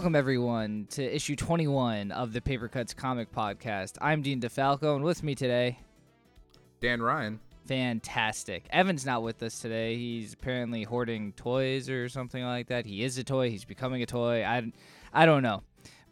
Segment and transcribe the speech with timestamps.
[0.00, 3.98] Welcome, everyone, to issue 21 of the Paper Cuts Comic Podcast.
[4.00, 5.78] I'm Dean DeFalco, and with me today,
[6.80, 7.38] Dan Ryan.
[7.66, 8.64] fantastic.
[8.70, 9.96] Evan's not with us today.
[9.96, 12.86] He's apparently hoarding toys or something like that.
[12.86, 13.50] He is a toy.
[13.50, 14.42] He's becoming a toy.
[14.42, 14.72] I,
[15.12, 15.64] I don't know.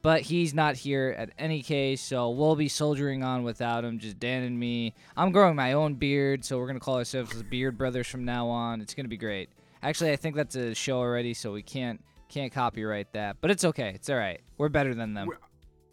[0.02, 4.20] But he's not here at any case, so we'll be soldiering on without him, just
[4.20, 4.92] Dan and me.
[5.16, 8.26] I'm growing my own beard, so we're going to call ourselves the Beard Brothers from
[8.26, 8.82] now on.
[8.82, 9.48] It's going to be great.
[9.82, 13.36] Actually, I think that's a show already, so we can't can't copyright that.
[13.40, 13.92] But it's okay.
[13.94, 14.40] It's all right.
[14.56, 15.28] We're better than them.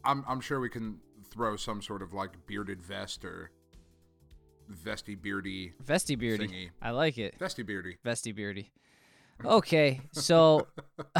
[0.03, 0.99] I'm I'm sure we can
[1.31, 3.51] throw some sort of like bearded vest or
[4.69, 6.47] vesty beardy Vesty Beardy.
[6.47, 6.69] thingy.
[6.81, 7.35] I like it.
[7.39, 7.97] Vesty beardy.
[8.03, 8.71] Vesty Beardy.
[9.43, 10.67] Okay, so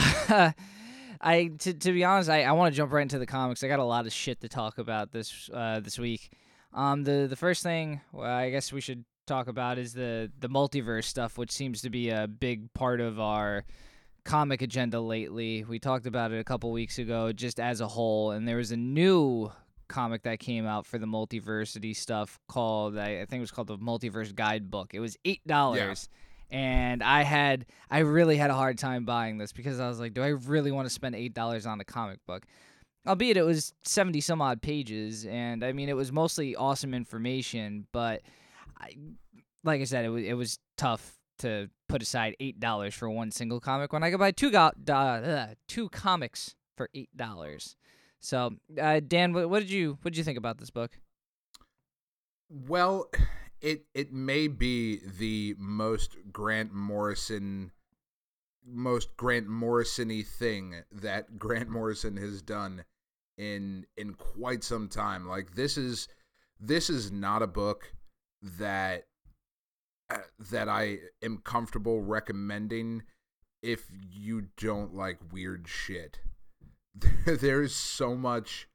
[1.21, 3.63] I to, to be honest, I, I want to jump right into the comics.
[3.63, 6.31] I got a lot of shit to talk about this uh, this week.
[6.73, 10.49] Um, the the first thing well, I guess we should talk about is the the
[10.49, 13.65] multiverse stuff, which seems to be a big part of our
[14.25, 15.63] comic agenda lately.
[15.63, 18.71] We talked about it a couple weeks ago, just as a whole, and there was
[18.71, 19.51] a new
[19.87, 23.77] comic that came out for the multiversity stuff called I, think it was called the
[23.77, 24.93] Multiverse Guidebook.
[24.93, 26.09] It was eight dollars.
[26.51, 30.13] And I had I really had a hard time buying this because I was like,
[30.13, 32.45] do I really want to spend eight dollars on a comic book?
[33.07, 37.87] Albeit it was seventy some odd pages, and I mean it was mostly awesome information,
[37.91, 38.21] but
[38.79, 38.95] I,
[39.63, 43.31] like I said, it was it was tough to put aside eight dollars for one
[43.31, 47.75] single comic when I could buy two go- uh, two comics for eight dollars.
[48.19, 50.99] So, uh, Dan, what, what did you what did you think about this book?
[52.49, 53.09] Well,
[53.61, 57.71] it it may be the most Grant Morrison
[58.67, 62.83] most Grant Morrison-y thing that Grant Morrison has done
[63.37, 65.27] in in quite some time.
[65.27, 66.07] Like this is
[66.59, 67.93] this is not a book
[68.41, 69.05] that
[70.07, 70.19] Uh,
[70.51, 73.01] that I am comfortable recommending
[73.63, 76.19] if you don't like weird shit.
[77.25, 78.67] There's so much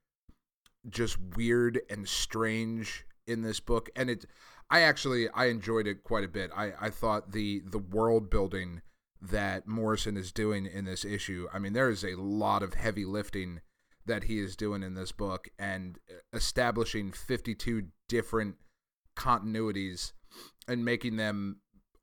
[0.88, 4.24] just weird and strange in this book and it
[4.70, 6.50] I actually I enjoyed it quite a bit.
[6.56, 8.82] I I thought the the world building
[9.22, 11.46] that Morrison is doing in this issue.
[11.52, 13.60] I mean there is a lot of heavy lifting
[14.04, 18.56] that he is doing in this book and uh, establishing 52 different
[19.16, 20.12] continuities
[20.68, 21.56] and making them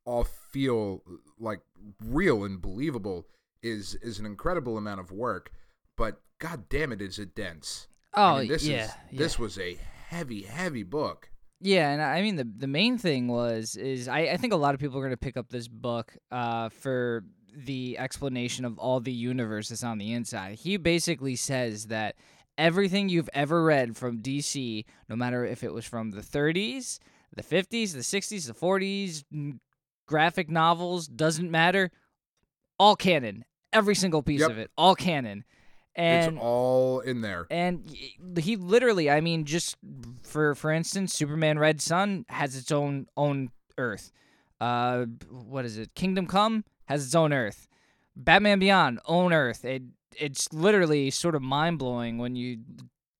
[0.04, 1.02] all feel
[1.38, 1.60] like
[2.04, 3.26] real and believable
[3.62, 5.50] is is an incredible amount of work
[5.96, 9.18] but god damn it is it dense Oh I mean, this yeah, is yeah.
[9.18, 9.78] this was a
[10.08, 11.30] heavy heavy book
[11.60, 14.74] Yeah, and I mean the the main thing was is I, I think a lot
[14.74, 17.24] of people are gonna pick up this book uh for
[17.54, 20.54] the explanation of all the universes on the inside.
[20.54, 22.14] He basically says that
[22.56, 26.98] everything you've ever read from DC, no matter if it was from the 30s,
[27.34, 29.24] the 50s, the 60s, the 40s,
[30.06, 31.90] graphic novels, doesn't matter,
[32.78, 33.44] all canon.
[33.72, 34.50] Every single piece Yep.
[34.50, 35.44] of it, all canon.
[35.94, 37.46] And it's all in there.
[37.50, 37.92] and
[38.38, 39.76] he literally i mean just
[40.22, 44.12] for for instance superman red sun has its own own earth.
[44.60, 45.94] Uh what is it?
[45.96, 47.66] Kingdom come has its own earth.
[48.14, 49.64] Batman beyond own earth.
[49.64, 49.82] It
[50.16, 52.58] it's literally sort of mind-blowing when you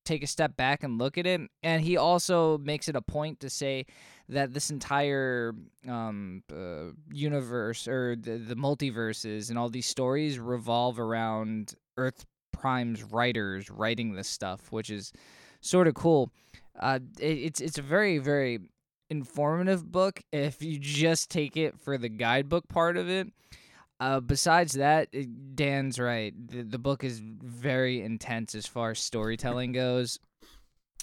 [0.09, 3.41] take a step back and look at it and he also makes it a point
[3.41, 3.87] to say
[4.29, 5.55] that this entire
[5.89, 13.03] um, uh, universe or the, the multiverses and all these stories revolve around earth prime's
[13.05, 15.13] writers writing this stuff which is
[15.61, 16.31] sort of cool.
[16.79, 18.61] Uh, it, it's it's a very very
[19.11, 20.21] informative book.
[20.33, 23.29] If you just take it for the guidebook part of it
[24.01, 25.09] uh, besides that,
[25.55, 26.33] Dan's right.
[26.49, 30.19] The, the book is very intense as far as storytelling goes.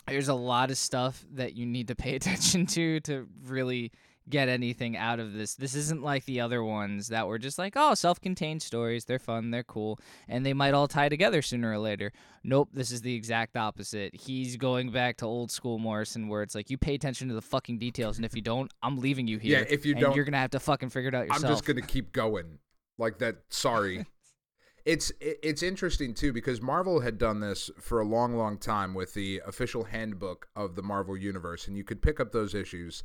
[0.08, 3.92] There's a lot of stuff that you need to pay attention to to really
[4.28, 5.56] get anything out of this.
[5.56, 9.06] This isn't like the other ones that were just like, oh, self contained stories.
[9.06, 12.12] They're fun, they're cool, and they might all tie together sooner or later.
[12.44, 14.16] Nope, this is the exact opposite.
[14.16, 17.42] He's going back to old school Morrison where it's like, you pay attention to the
[17.42, 19.60] fucking details, and if you don't, I'm leaving you here.
[19.60, 21.44] Yeah, if you and don't- you're going to have to fucking figure it out yourself.
[21.44, 22.58] i'm just gonna keep going
[22.98, 24.06] like that sorry
[24.86, 29.14] it's it's interesting too because marvel had done this for a long long time with
[29.14, 33.04] the official handbook of the marvel universe and you could pick up those issues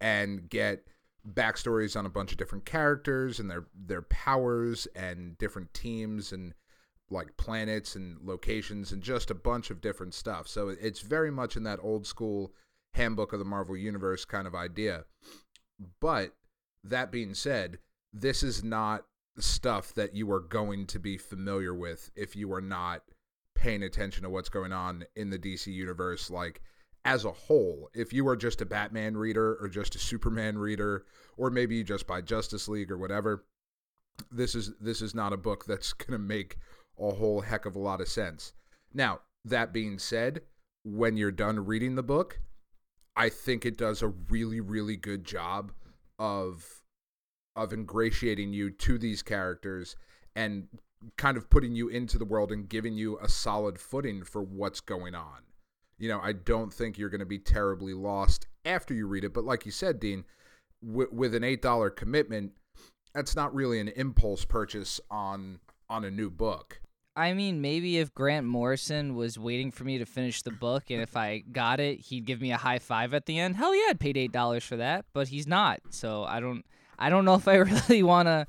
[0.00, 0.86] and get
[1.34, 6.54] backstories on a bunch of different characters and their their powers and different teams and
[7.10, 10.46] like planets and locations and just a bunch of different stuff.
[10.46, 12.52] So it's very much in that old school
[12.94, 15.04] handbook of the Marvel universe kind of idea.
[16.00, 16.34] But
[16.84, 17.78] that being said,
[18.12, 19.04] this is not
[19.38, 23.02] stuff that you are going to be familiar with if you are not
[23.54, 26.60] paying attention to what's going on in the DC universe like
[27.04, 27.88] as a whole.
[27.94, 31.04] If you are just a Batman reader or just a Superman reader
[31.36, 33.44] or maybe you just buy Justice League or whatever,
[34.30, 36.58] this is this is not a book that's going to make
[36.98, 38.52] a whole heck of a lot of sense.
[38.92, 40.42] Now, that being said,
[40.84, 42.40] when you're done reading the book,
[43.16, 45.72] I think it does a really, really good job
[46.18, 46.77] of
[47.58, 49.96] of ingratiating you to these characters
[50.36, 50.68] and
[51.16, 54.80] kind of putting you into the world and giving you a solid footing for what's
[54.80, 55.42] going on.
[55.98, 59.34] You know, I don't think you're going to be terribly lost after you read it,
[59.34, 60.24] but like you said, Dean,
[60.80, 62.52] with an eight dollar commitment,
[63.14, 65.58] that's not really an impulse purchase on
[65.90, 66.80] on a new book.
[67.16, 71.02] I mean, maybe if Grant Morrison was waiting for me to finish the book, and
[71.02, 73.56] if I got it, he'd give me a high five at the end.
[73.56, 75.04] Hell yeah, I'd paid eight dollars for that.
[75.12, 76.64] But he's not, so I don't.
[77.00, 78.46] I don't know if I really want to,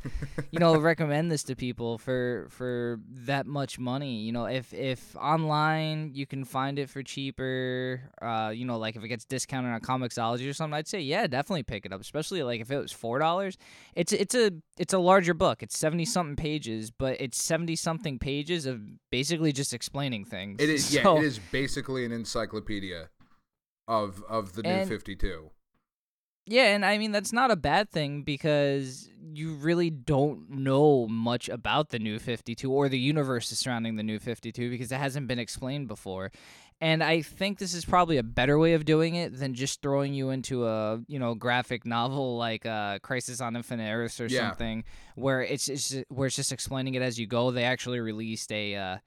[0.51, 4.21] you know, recommend this to people for for that much money.
[4.21, 8.95] You know, if if online you can find it for cheaper, uh, you know, like
[8.95, 12.01] if it gets discounted on Comixology or something, I'd say yeah, definitely pick it up.
[12.01, 13.57] Especially like if it was four dollars.
[13.93, 15.61] It's it's a it's a larger book.
[15.61, 18.81] It's seventy something pages, but it's seventy something pages of
[19.11, 20.61] basically just explaining things.
[20.61, 23.09] It is So- yeah, it is basically an encyclopedia
[23.87, 25.51] of of the new And- 52.
[26.49, 31.47] Yeah, and I mean that's not a bad thing because you really don't know much
[31.47, 35.37] about the new 52 or the universe surrounding the new 52 because it hasn't been
[35.37, 36.31] explained before.
[36.81, 40.13] And I think this is probably a better way of doing it than just throwing
[40.13, 44.49] you into a, you know, graphic novel like uh, Crisis on Infinite Earths or Yeah.
[44.49, 44.85] something
[45.15, 47.51] where it's, it's just, where it's just explaining it as you go.
[47.51, 48.97] They actually released a uh,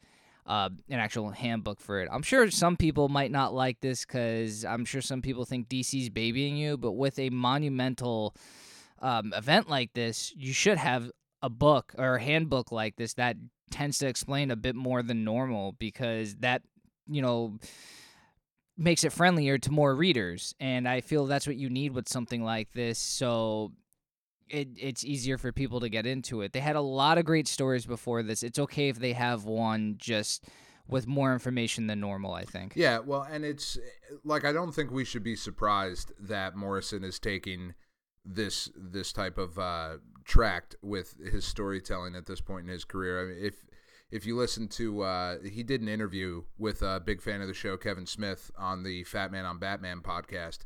[0.47, 2.09] uh, an actual handbook for it.
[2.11, 6.11] I'm sure some people might not like this because I'm sure some people think DC's
[6.11, 8.35] babying you, but with a monumental
[9.01, 11.11] um, event like this, you should have
[11.43, 13.37] a book or a handbook like this that
[13.71, 16.63] tends to explain a bit more than normal because that,
[17.09, 17.59] you know,
[18.77, 20.55] makes it friendlier to more readers.
[20.59, 22.99] And I feel that's what you need with something like this.
[22.99, 23.73] So
[24.49, 26.53] it it's easier for people to get into it.
[26.53, 28.43] They had a lot of great stories before this.
[28.43, 30.45] It's okay if they have one just
[30.89, 32.73] with more information than normal, I think.
[32.77, 33.79] Yeah, well, and it's
[34.25, 37.75] like I don't think we should be surprised that Morrison is taking
[38.25, 43.23] this this type of uh, tract with his storytelling at this point in his career.
[43.23, 43.65] I mean, if
[44.11, 47.55] if you listen to, uh, he did an interview with a big fan of the
[47.55, 50.59] show, Kevin Smith, on the Fat Man on Batman podcast,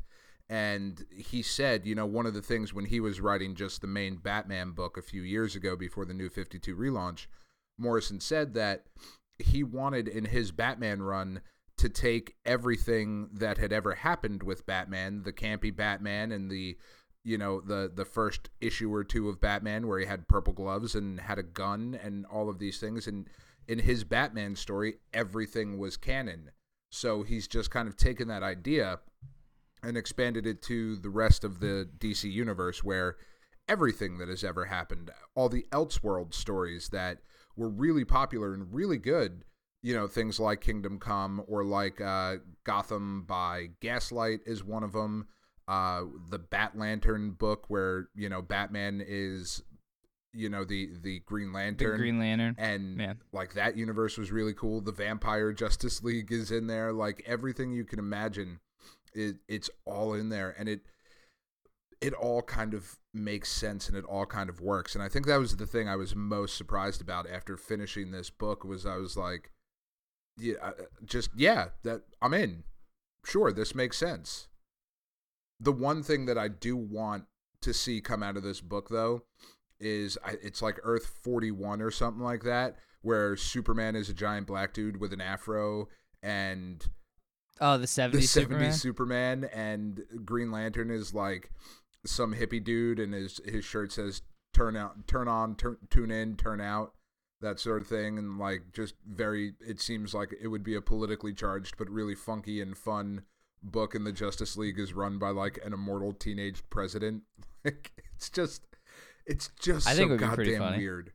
[0.49, 3.87] and he said, you know, one of the things when he was writing just the
[3.87, 7.27] main Batman book a few years ago before the New Fifty Two relaunch,
[7.79, 8.85] Morrison said that
[9.39, 11.41] he wanted in his Batman run
[11.79, 16.77] to take everything that had ever happened with Batman, the campy Batman and the
[17.25, 20.95] you know the the first issue or two of Batman where he had purple gloves
[20.95, 23.29] and had a gun and all of these things and
[23.67, 26.53] in his Batman story everything was canon.
[26.93, 29.01] So he's just kind of taken that idea
[29.83, 33.17] and expanded it to the rest of the DC universe where
[33.69, 37.19] everything that has ever happened, all the Elseworld stories that
[37.57, 39.45] were really popular and really good,
[39.83, 44.93] you know, things like Kingdom Come or like uh, Gotham by Gaslight is one of
[44.93, 45.27] them.
[45.69, 49.63] Uh, the Bat Lantern book where you know Batman is,
[50.33, 52.55] you know, the the Green The Lantern Green Lantern.
[52.57, 53.15] and Yeah.
[53.33, 54.81] like that universe was really cool.
[54.81, 56.93] The Vampire Justice League is in there.
[56.93, 58.61] Like everything you can imagine,
[59.17, 60.83] it it's all in there, and it
[62.01, 64.95] it all kind of makes sense and it all kind of works.
[64.95, 68.29] And I think that was the thing I was most surprised about after finishing this
[68.29, 69.51] book was I was like,
[70.39, 70.73] yeah,
[71.05, 72.65] just yeah, that I'm in.
[73.25, 74.49] Sure, this makes sense.
[75.59, 77.25] The one thing that I do want
[77.63, 79.23] to see come out of this book though
[79.81, 84.75] is it's like Earth 41 or something like that, where Superman is a giant black
[84.75, 85.89] dude with an afro,
[86.23, 86.87] and
[87.61, 88.73] Oh, the 70s the 70s Superman.
[88.73, 91.51] Superman, and Green Lantern is like
[92.05, 94.23] some hippie dude, and his his shirt says
[94.53, 96.93] "Turn out, turn on, turn, tune in, turn out."
[97.41, 99.55] That sort of thing, and like just very.
[99.61, 103.23] It seems like it would be a politically charged but really funky and fun
[103.63, 107.23] book, and the Justice League is run by like an immortal teenage president.
[107.65, 108.63] Like it's just,
[109.27, 111.13] it's just I think it so would be pretty goddamn weird.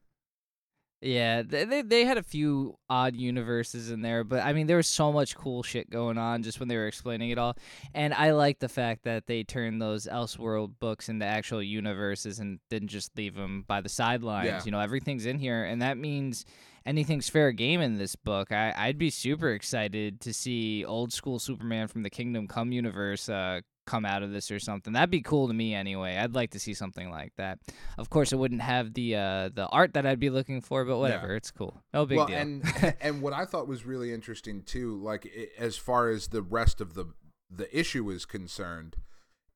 [1.02, 4.78] Yeah, they, they they had a few odd universes in there, but I mean there
[4.78, 7.58] was so much cool shit going on just when they were explaining it all.
[7.96, 12.60] And I like the fact that they turned those Elseworld books into actual universes and
[12.70, 14.46] didn't just leave them by the sidelines.
[14.46, 14.62] Yeah.
[14.64, 16.46] You know, everything's in here, and that means
[16.86, 18.52] anything's fair game in this book.
[18.52, 23.28] I I'd be super excited to see old school Superman from the Kingdom Come universe
[23.28, 23.62] uh,
[23.92, 24.94] come out of this or something.
[24.94, 26.16] That'd be cool to me anyway.
[26.16, 27.60] I'd like to see something like that.
[27.98, 30.98] Of course, it wouldn't have the uh, the art that I'd be looking for, but
[30.98, 31.82] whatever, it's cool.
[31.94, 32.38] No big well, deal.
[32.38, 36.42] and and what I thought was really interesting too, like i- as far as the
[36.42, 37.06] rest of the
[37.50, 38.96] the issue is concerned,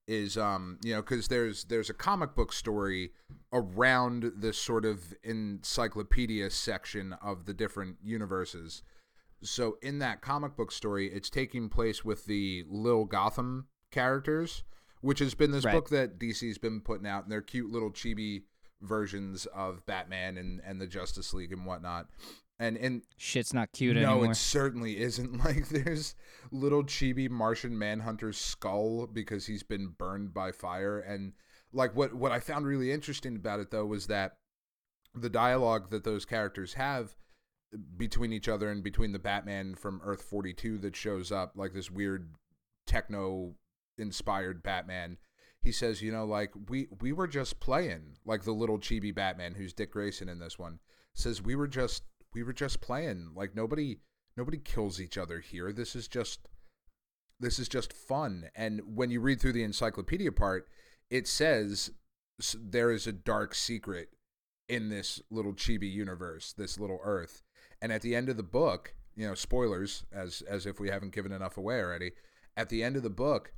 [0.08, 3.12] is um you know because there's there's a comic book story
[3.54, 8.84] around this sort of encyclopedia section of the different universes
[9.42, 14.63] so in that comic book story it's taking place with the lil gotham characters
[15.01, 15.73] which has been this Right.
[15.73, 18.43] book that dc's been putting out and they're cute little chibi
[18.81, 22.07] versions of batman and and the justice league and whatnot
[22.59, 24.25] and in Shit's not cute no, anymore.
[24.25, 25.39] No, it certainly isn't.
[25.45, 26.15] Like there's
[26.51, 31.33] little chibi Martian Manhunter's skull because he's been burned by fire, and
[31.73, 34.37] like what what I found really interesting about it though was that
[35.13, 37.15] the dialogue that those characters have
[37.97, 41.91] between each other and between the Batman from Earth 42 that shows up, like this
[41.91, 42.29] weird
[42.87, 43.55] techno
[43.97, 45.17] inspired Batman.
[45.61, 49.55] He says, you know, like we we were just playing, like the little chibi Batman
[49.55, 50.79] who's Dick Grayson in this one
[51.13, 53.31] says we were just we were just playing.
[53.35, 53.99] Like nobody
[54.37, 55.71] nobody kills each other here.
[55.71, 56.47] This is just
[57.39, 58.49] this is just fun.
[58.55, 60.67] And when you read through the encyclopedia part,
[61.09, 61.91] it says
[62.53, 64.09] there is a dark secret
[64.67, 67.43] in this little chibi universe, this little Earth.
[67.81, 71.13] And at the end of the book, you know, spoilers as as if we haven't
[71.13, 72.11] given enough away already.
[72.57, 73.53] At the end of the book,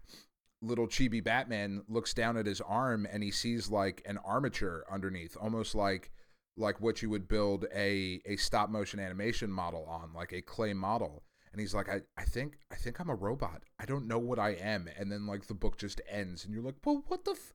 [0.61, 5.37] little chibi Batman looks down at his arm and he sees like an armature underneath,
[5.39, 6.11] almost like
[6.57, 10.73] like what you would build a a stop motion animation model on, like a clay
[10.73, 11.23] model.
[11.51, 13.63] And he's like, I, I think I think I'm a robot.
[13.79, 14.87] I don't know what I am.
[14.97, 17.53] And then like the book just ends, and you're like, well, what the f-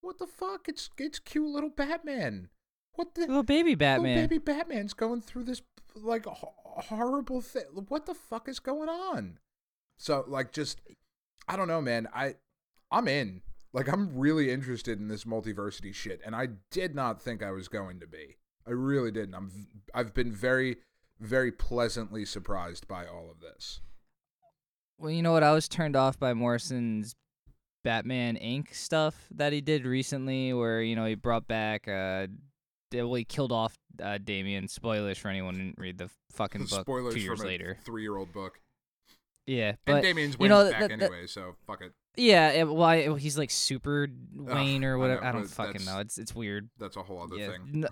[0.00, 0.68] what the fuck?
[0.68, 2.48] It's it's cute little Batman.
[2.94, 4.14] What the Little baby Batman.
[4.14, 5.62] Little baby Batman's going through this
[5.94, 7.64] like ho- horrible thing.
[7.88, 9.38] What the fuck is going on?
[9.98, 10.80] So like just
[11.48, 12.08] I don't know, man.
[12.14, 12.34] I
[12.90, 13.42] I'm in.
[13.72, 17.68] Like I'm really interested in this multiversity shit, and I did not think I was
[17.68, 18.36] going to be.
[18.66, 19.34] I really didn't.
[19.34, 19.50] I'm
[19.94, 20.76] I've been very
[21.20, 23.80] very pleasantly surprised by all of this.
[24.98, 25.42] Well, you know what?
[25.42, 27.14] I was turned off by Morrison's
[27.82, 28.74] Batman Inc.
[28.74, 31.88] stuff that he did recently, where you know he brought back.
[31.88, 32.26] Uh,
[32.92, 34.68] well, he killed off uh, Damian.
[34.68, 37.78] Spoilers for anyone who didn't read the fucking book Spoilers two years later.
[37.84, 38.60] three-year-old book.
[39.46, 41.92] Yeah, and but Damian's you know, back anyway, so fuck it.
[42.16, 45.22] yeah, it, well, I, he's like Super Wayne I or whatever.
[45.22, 45.98] know, I, don't fucking know.
[45.98, 46.70] It's it's weird.
[46.78, 47.84] That's a whole other yeah, thing.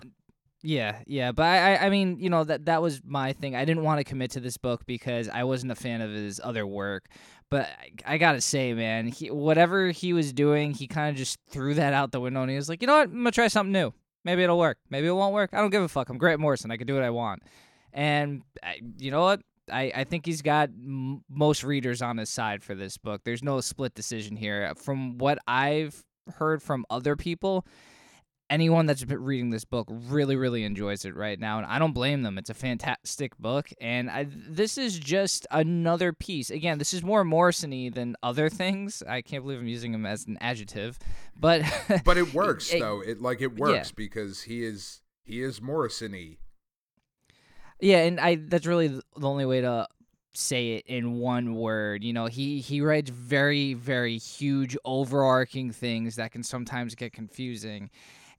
[0.61, 3.55] yeah, yeah, but I, I, I mean, you know that that was my thing.
[3.55, 6.39] I didn't want to commit to this book because I wasn't a fan of his
[6.41, 7.07] other work.
[7.49, 11.37] But I, I gotta say, man, he whatever he was doing, he kind of just
[11.49, 13.49] threw that out the window and he was like, you know what, I'm gonna try
[13.49, 13.93] something new.
[14.23, 14.77] Maybe it'll work.
[14.89, 15.49] Maybe it won't work.
[15.51, 16.09] I don't give a fuck.
[16.09, 16.71] I'm Grant Morrison.
[16.71, 17.43] I can do what I want.
[17.91, 19.41] And I, you know what?
[19.71, 23.21] I, I think he's got m- most readers on his side for this book.
[23.23, 24.73] There's no split decision here.
[24.75, 26.03] From what I've
[26.35, 27.65] heard from other people,
[28.49, 31.93] anyone that's been reading this book really really enjoys it right now and i don't
[31.93, 36.93] blame them it's a fantastic book and I, this is just another piece again this
[36.93, 40.99] is more morrison than other things i can't believe i'm using him as an adjective
[41.39, 41.61] but
[42.03, 42.99] But it works it- though.
[42.99, 46.35] It like it works because he is he is Morrison-y.
[47.81, 49.87] Yeah, and I that's really the only way to
[50.33, 52.03] say it in one word.
[52.03, 57.89] You know, he he writes very very huge overarching things that can sometimes get confusing.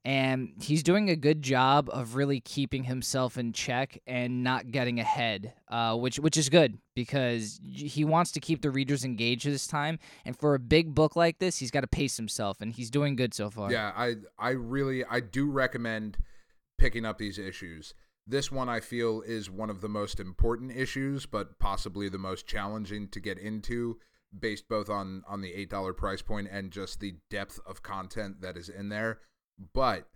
[0.04, 4.98] And he's doing a good job of really keeping himself in check and not getting
[4.98, 9.68] ahead, uh, which which is good because he wants to keep the readers engaged this
[9.68, 10.00] time.
[10.24, 13.14] And for a big book like this, he's got to pace himself, and he's doing
[13.14, 13.70] good so far.
[13.70, 16.18] Yeah, I I really I do recommend
[16.78, 17.94] picking up these issues.
[18.26, 22.46] This one I feel is one of the most important issues, but possibly the most
[22.46, 23.98] challenging to get into,
[24.38, 28.40] based both on on the eight dollar price point and just the depth of content
[28.40, 29.20] that is in there.
[29.74, 30.08] But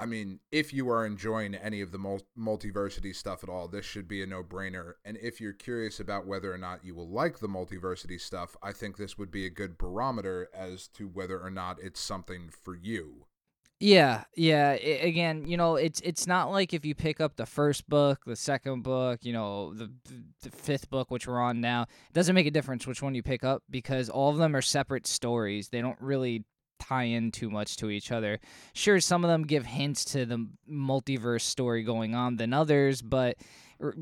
[0.00, 3.84] I mean, if you are enjoying any of the mul- multiversity stuff at all, this
[3.84, 4.92] should be a no brainer.
[5.04, 8.72] And if you're curious about whether or not you will like the multiversity stuff, I
[8.72, 12.76] think this would be a good barometer as to whether or not it's something for
[12.76, 13.26] you.
[13.80, 14.70] Yeah, yeah.
[14.70, 18.24] I, again, you know, it's it's not like if you pick up the first book,
[18.26, 19.90] the second book, you know, the,
[20.42, 21.82] the fifth book, which we're on now.
[21.82, 24.62] It doesn't make a difference which one you pick up because all of them are
[24.62, 25.68] separate stories.
[25.68, 26.44] They don't really
[26.80, 28.40] tie in too much to each other.
[28.72, 33.36] Sure, some of them give hints to the multiverse story going on than others, but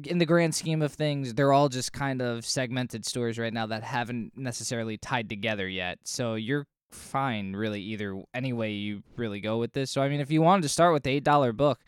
[0.04, 3.66] in the grand scheme of things, they're all just kind of segmented stories right now
[3.66, 5.98] that haven't necessarily tied together yet.
[6.04, 9.90] So you're fine really either any way you really go with this.
[9.90, 11.80] So I mean if you wanted to start with the eight dollar book,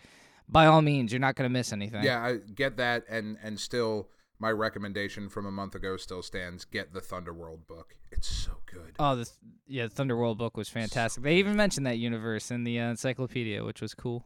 [0.49, 2.03] by all means you're not gonna miss anything.
[2.03, 6.65] Yeah, I get that, and and still, my recommendation from a month ago still stands.
[6.65, 7.97] Get the Thunderworld book.
[8.11, 8.95] It's so good.
[8.99, 9.29] Oh, the
[9.67, 11.23] yeah, the Thunderworld book was fantastic.
[11.23, 14.25] They even mentioned that universe in the uh, encyclopedia, which was cool.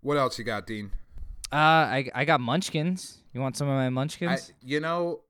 [0.00, 0.90] What else you got, Dean?
[1.52, 3.22] Uh, I I got Munchkins.
[3.32, 4.50] You want some of my Munchkins?
[4.50, 5.20] I, you know,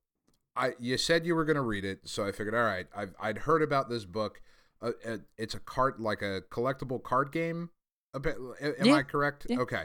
[0.57, 3.15] I you said you were going to read it, so I figured, all right, I've
[3.21, 4.41] I'd heard about this book.
[4.81, 7.71] Uh, uh, it's a card like a collectible card game.
[8.13, 8.95] A bit, am Yeah.
[8.95, 9.47] I correct?
[9.49, 9.59] Yeah.
[9.61, 9.85] Okay.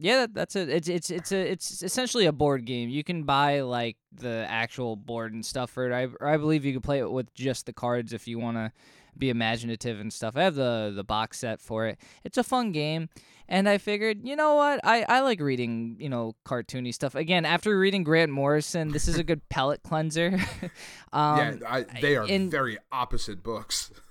[0.00, 0.70] Yeah, that, that's it.
[0.70, 2.88] It's it's it's a it's essentially a board game.
[2.88, 5.92] You can buy like the actual board and stuff for it.
[5.92, 8.72] I I believe you can play it with just the cards if you want to
[9.18, 10.36] be imaginative and stuff.
[10.36, 11.98] I have the the box set for it.
[12.24, 13.10] It's a fun game,
[13.46, 14.80] and I figured, you know what?
[14.84, 17.14] I I like reading you know cartoony stuff.
[17.14, 20.38] Again, after reading Grant Morrison, this is a good palate cleanser.
[21.12, 23.92] um, yeah, I, they are in- very opposite books.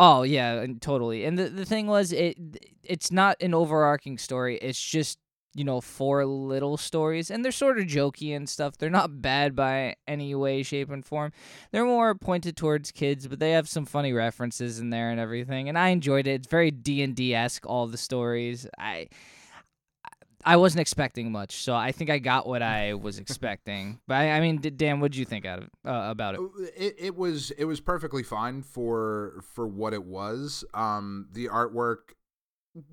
[0.00, 1.24] oh yeah, and totally.
[1.24, 2.36] And the the thing was, it
[2.82, 4.58] it's not an overarching story.
[4.58, 5.18] It's just
[5.54, 8.78] you know four little stories, and they're sort of jokey and stuff.
[8.78, 11.32] They're not bad by any way, shape, and form.
[11.70, 15.68] They're more pointed towards kids, but they have some funny references in there and everything.
[15.68, 16.32] And I enjoyed it.
[16.32, 17.66] It's very D and D esque.
[17.66, 18.66] All the stories.
[18.78, 19.08] I.
[20.44, 24.00] I wasn't expecting much, so I think I got what I was expecting.
[24.06, 26.40] But I, I mean, D- Dan, what did you think out of uh, about it?
[26.76, 30.64] it, it was it was perfectly fine for for what it was.
[30.74, 32.14] Um, the artwork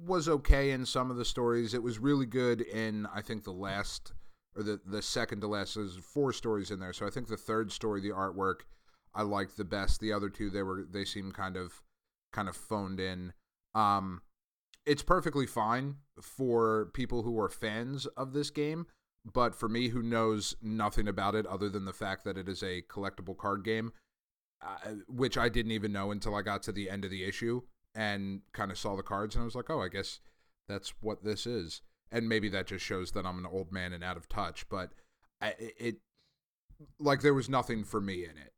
[0.05, 1.73] was okay in some of the stories.
[1.73, 4.13] It was really good in I think the last
[4.55, 5.75] or the the second to last.
[5.75, 8.61] There's four stories in there, so I think the third story, the artwork,
[9.13, 9.99] I liked the best.
[9.99, 11.81] The other two, they were they seemed kind of
[12.31, 13.33] kind of phoned in.
[13.73, 14.21] Um,
[14.89, 18.87] it's perfectly fine for people who are fans of this game,
[19.31, 22.63] but for me, who knows nothing about it other than the fact that it is
[22.63, 23.93] a collectible card game,
[24.65, 27.61] uh, which I didn't even know until I got to the end of the issue
[27.93, 30.21] and kind of saw the cards, and I was like, oh, I guess
[30.67, 31.83] that's what this is.
[32.11, 34.89] And maybe that just shows that I'm an old man and out of touch, but
[35.39, 35.97] I, it,
[36.99, 38.53] like, there was nothing for me in it.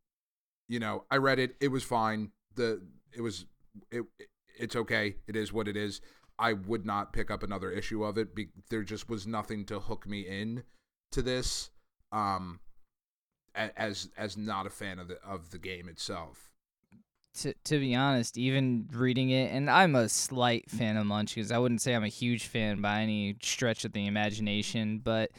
[0.69, 2.31] You know, I read it; it was fine.
[2.55, 3.45] The it was
[3.91, 4.05] it
[4.57, 5.15] it's okay.
[5.27, 6.01] It is what it is.
[6.41, 8.35] I would not pick up another issue of it.
[8.35, 10.63] Be- there just was nothing to hook me in
[11.11, 11.69] to this.
[12.11, 12.59] Um,
[13.55, 16.49] as as not a fan of the of the game itself.
[17.39, 21.51] to to be honest, even reading it, and I'm a slight fan of Munchkins.
[21.51, 25.31] I wouldn't say I'm a huge fan by any stretch of the imagination, but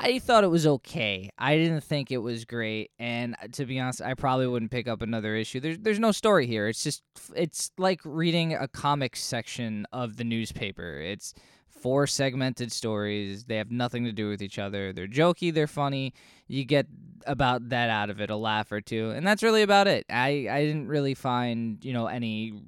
[0.00, 1.30] I thought it was okay.
[1.36, 4.86] I didn't think it was great, and uh, to be honest, I probably wouldn't pick
[4.86, 5.58] up another issue.
[5.58, 6.68] There's there's no story here.
[6.68, 7.02] It's just
[7.34, 11.00] it's like reading a comic section of the newspaper.
[11.00, 11.34] It's
[11.68, 13.44] four segmented stories.
[13.44, 14.92] They have nothing to do with each other.
[14.92, 16.14] They're jokey, they're funny.
[16.46, 16.86] You get
[17.26, 20.06] about that out of it, a laugh or two, and that's really about it.
[20.08, 22.62] I I didn't really find you know any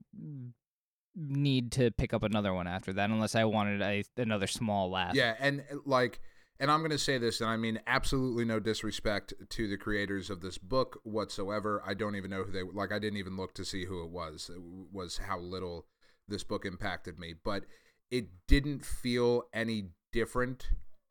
[1.16, 5.14] need to pick up another one after that unless I wanted a another small laugh.
[5.14, 6.20] Yeah, and like,
[6.60, 10.42] and I'm gonna say this, and I mean absolutely no disrespect to the creators of
[10.42, 11.82] this book whatsoever.
[11.86, 12.92] I don't even know who they like.
[12.92, 14.50] I didn't even look to see who it was.
[14.54, 14.60] It
[14.92, 15.86] was how little
[16.28, 17.64] this book impacted me, but
[18.10, 20.68] it didn't feel any different.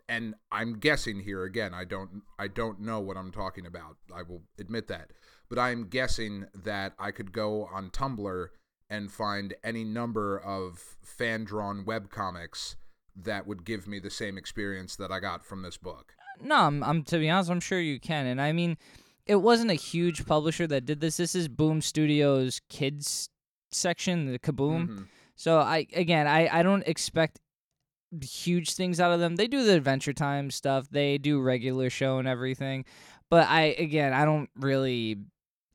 [0.08, 1.74] And I'm guessing here again.
[1.74, 2.22] I don't.
[2.38, 3.98] I don't know what I'm talking about.
[4.16, 5.12] I will admit that,
[5.50, 8.50] but I'm guessing that I could go on Tumblr
[8.88, 12.76] and find any number of fan drawn webcomics
[13.16, 16.14] that would give me the same experience that I got from this book.
[16.42, 18.26] No, I'm, I'm to be honest, I'm sure you can.
[18.26, 18.78] And I mean,
[19.26, 21.18] it wasn't a huge publisher that did this.
[21.18, 23.30] This is Boom Studios kids
[23.72, 24.88] section, the Kaboom.
[24.88, 25.08] Mhm.
[25.36, 27.40] So I again, I I don't expect
[28.24, 29.36] huge things out of them.
[29.36, 30.90] They do the Adventure Time stuff.
[30.90, 32.86] They do regular show and everything.
[33.30, 35.18] But I again, I don't really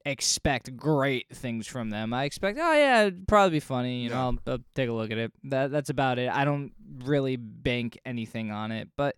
[0.05, 2.12] expect great things from them.
[2.12, 4.03] I expect, oh yeah, it'd probably be funny.
[4.03, 5.33] You know, I'll, I'll take a look at it.
[5.45, 6.31] That that's about it.
[6.31, 6.73] I don't
[7.05, 9.17] really bank anything on it, but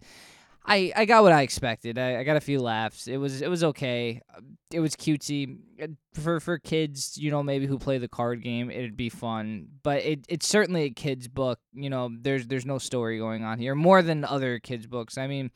[0.67, 1.99] I I got what I expected.
[1.99, 3.07] I, I got a few laughs.
[3.07, 4.21] It was it was okay.
[4.73, 5.59] It was cutesy
[6.13, 7.17] for for kids.
[7.17, 9.69] You know, maybe who play the card game, it'd be fun.
[9.83, 11.61] But it it's certainly a kids book.
[11.73, 15.17] You know, there's there's no story going on here more than other kids books.
[15.17, 15.53] I mean,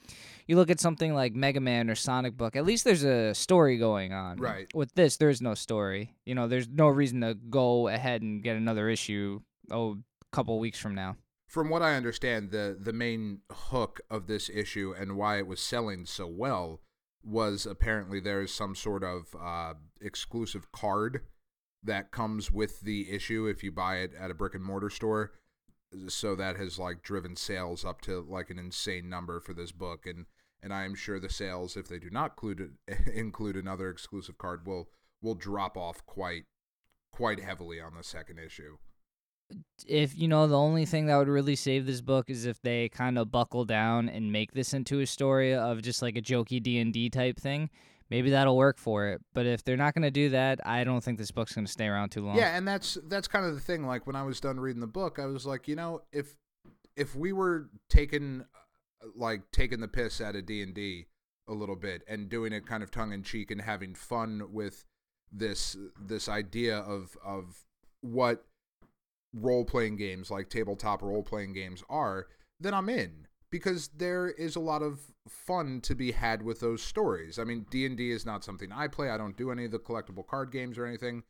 [0.46, 2.54] you look at something like Mega Man or Sonic book.
[2.54, 4.38] At least there's a story going on.
[4.38, 4.72] Right.
[4.74, 6.14] With this, there's no story.
[6.24, 9.40] You know, there's no reason to go ahead and get another issue.
[9.72, 9.98] Oh,
[10.32, 11.16] couple weeks from now.
[11.50, 15.60] From what I understand, the the main hook of this issue and why it was
[15.60, 16.80] selling so well
[17.24, 21.22] was apparently there is some sort of uh, exclusive card
[21.82, 25.32] that comes with the issue if you buy it at a brick and mortar store.
[26.06, 30.06] So that has like driven sales up to like an insane number for this book,
[30.06, 30.26] and
[30.62, 32.76] and I am sure the sales, if they do not include
[33.12, 34.88] include another exclusive card, will
[35.20, 36.44] will drop off quite
[37.10, 38.76] quite heavily on the second issue.
[39.86, 42.88] If you know the only thing that would really save this book is if they
[42.88, 46.62] kind of buckle down and make this into a story of just like a jokey
[46.62, 47.70] D&D type thing
[48.10, 51.02] maybe that'll work for it but if they're not going to do that I don't
[51.02, 53.54] think this book's going to stay around too long Yeah, and that's that's kind of
[53.54, 53.86] the thing.
[53.86, 56.36] Like when I was done reading the book, I was like, you know, if
[56.96, 61.06] if we were taking uh, like taking the piss out of D and D
[61.48, 64.84] a little bit and doing it kind of tongue in cheek and having fun with
[65.32, 67.64] this this idea of of
[68.00, 68.44] what
[69.32, 72.26] role playing games like tabletop role playing games are,
[72.58, 76.82] then I'm in because there is a lot of fun to be had with those
[76.82, 77.38] stories.
[77.38, 79.10] I mean, D&D is not something I play.
[79.10, 81.24] I don't do any of the collectible card games or anything.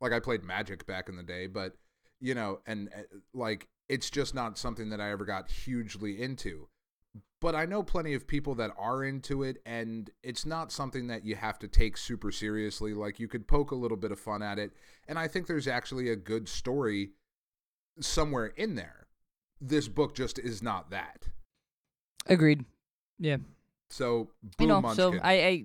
[0.00, 1.74] Like I played Magic back in the day, but
[2.20, 3.02] you know, and uh,
[3.34, 6.68] like it's just not something that I ever got hugely into.
[7.40, 11.24] But I know plenty of people that are into it, and it's not something that
[11.24, 12.94] you have to take super seriously.
[12.94, 14.72] Like, you could poke a little bit of fun at it,
[15.06, 17.10] and I think there's actually a good story
[18.00, 19.06] somewhere in there.
[19.60, 21.28] This book just is not that.
[22.26, 22.64] Agreed.
[23.18, 23.36] Yeah.
[23.88, 25.12] So, boom, you know, Munchkin.
[25.14, 25.64] so I, I,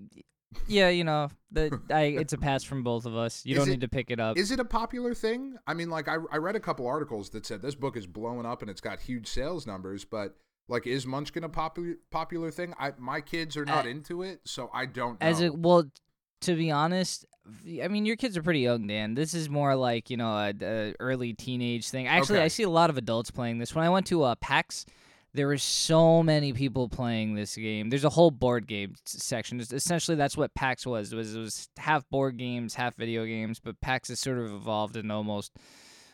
[0.68, 3.46] yeah, you know, the I, it's a pass from both of us.
[3.46, 4.38] You Is don't it- need to pick it up.
[4.38, 5.56] Is it a popular thing?
[5.68, 8.46] I mean, like I, I read a couple articles that said this book is blowing
[8.46, 10.36] up and it's got huge sales numbers, but
[10.70, 12.74] like, is Munchkin a popular popular thing?
[12.80, 15.28] I my kids are not Uh, into it, so I don't know.
[15.28, 15.84] As it well,
[16.42, 17.26] to be honest,
[17.82, 19.14] I mean your kids are pretty young, Dan.
[19.16, 22.08] This is more like you know a, a early teenage thing.
[22.08, 22.46] Actually, Okay.
[22.46, 23.74] I see a lot of adults playing this.
[23.76, 24.86] When I went to uh, PAX,
[25.34, 27.90] there were so many people playing this game.
[27.90, 29.60] There's a whole board game section.
[29.60, 31.14] It's- essentially, that's what PAX was.
[31.14, 33.60] It was it was half board games, half video games.
[33.60, 35.52] But PAX has sort of evolved into almost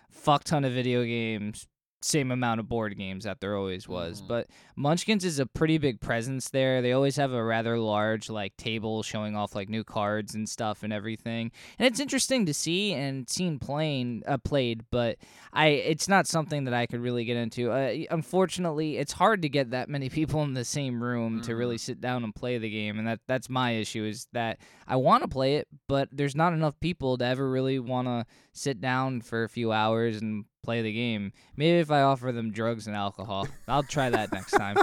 [0.10, 1.68] fuck ton of video games.
[2.02, 4.28] Same amount of board games that there always was, Mhm.
[4.28, 6.80] but Munchkins is a pretty big presence there.
[6.82, 10.84] They always have a rather large like table showing off like new cards and stuff
[10.84, 11.52] and everything.
[11.80, 15.18] And it's interesting to see and seen playing uh, played, but
[15.52, 17.72] I it's not something that I could really get into.
[17.72, 21.80] Uh, unfortunately, it's hard to get that many people in the same room to really
[21.80, 25.24] sit down and play the game, and that that's my issue is that I want
[25.24, 29.22] to play it, but there's not enough people to ever really want to sit down
[29.22, 31.32] for a few hours and play the game.
[31.56, 34.78] Maybe if I offer them drugs and alcohol, I'll try that next time.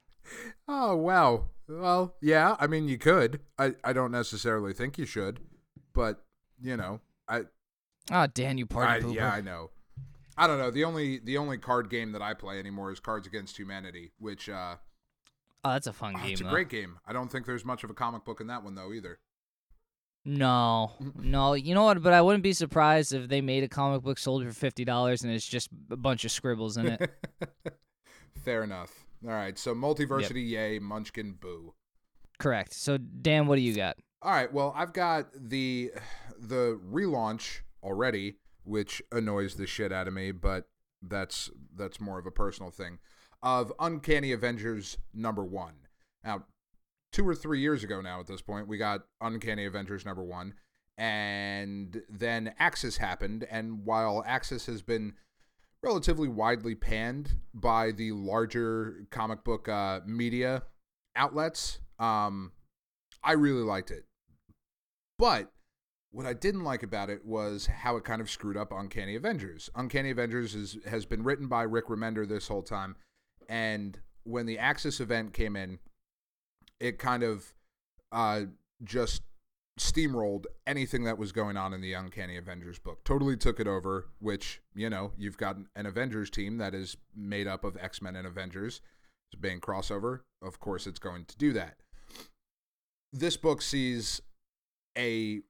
[0.68, 1.46] oh wow.
[1.68, 2.56] Well, yeah.
[2.60, 3.40] I mean, you could.
[3.58, 5.40] I I don't necessarily think you should,
[5.92, 6.24] but
[6.60, 7.42] you know, I
[8.10, 9.14] Oh, Dan, you party I, pooper.
[9.14, 9.70] yeah, I know.
[10.38, 10.70] I don't know.
[10.70, 14.48] The only the only card game that I play anymore is Cards Against Humanity, which
[14.48, 14.76] uh,
[15.64, 16.32] oh, that's a fun oh, game.
[16.32, 16.50] it's a though.
[16.50, 16.98] great game.
[17.06, 19.18] I don't think there's much of a comic book in that one though either.
[20.28, 20.90] No,
[21.22, 21.54] no.
[21.54, 22.02] You know what?
[22.02, 25.22] But I wouldn't be surprised if they made a comic book sold for fifty dollars
[25.22, 27.10] and it's just a bunch of scribbles in it.
[28.44, 29.06] Fair enough.
[29.24, 29.56] All right.
[29.56, 30.80] So multiversity, yay.
[30.80, 31.74] Munchkin, boo.
[32.40, 32.72] Correct.
[32.74, 33.98] So Dan, what do you got?
[34.20, 34.52] All right.
[34.52, 35.92] Well, I've got the
[36.36, 40.64] the relaunch already, which annoys the shit out of me, but
[41.00, 42.98] that's that's more of a personal thing.
[43.44, 45.74] Of Uncanny Avengers number one.
[46.24, 46.46] Now,
[47.12, 50.54] two or three years ago now at this point, we got Uncanny Avengers number one,
[50.98, 55.14] and then Axis happened, and while Axis has been
[55.82, 60.62] relatively widely panned by the larger comic book uh, media
[61.14, 62.52] outlets, um,
[63.22, 64.04] I really liked it.
[65.18, 65.52] But
[66.10, 69.70] what I didn't like about it was how it kind of screwed up Uncanny Avengers.
[69.74, 72.96] Uncanny Avengers is, has been written by Rick Remender this whole time,
[73.48, 75.78] and when the Axis event came in,
[76.80, 77.54] it kind of
[78.12, 78.42] uh,
[78.84, 79.22] just
[79.78, 83.04] steamrolled anything that was going on in the Uncanny Avengers book.
[83.04, 87.46] Totally took it over, which, you know, you've got an Avengers team that is made
[87.46, 88.80] up of X Men and Avengers.
[89.30, 90.20] It's being crossover.
[90.42, 91.76] Of course, it's going to do that.
[93.12, 94.20] This book sees
[94.96, 95.40] a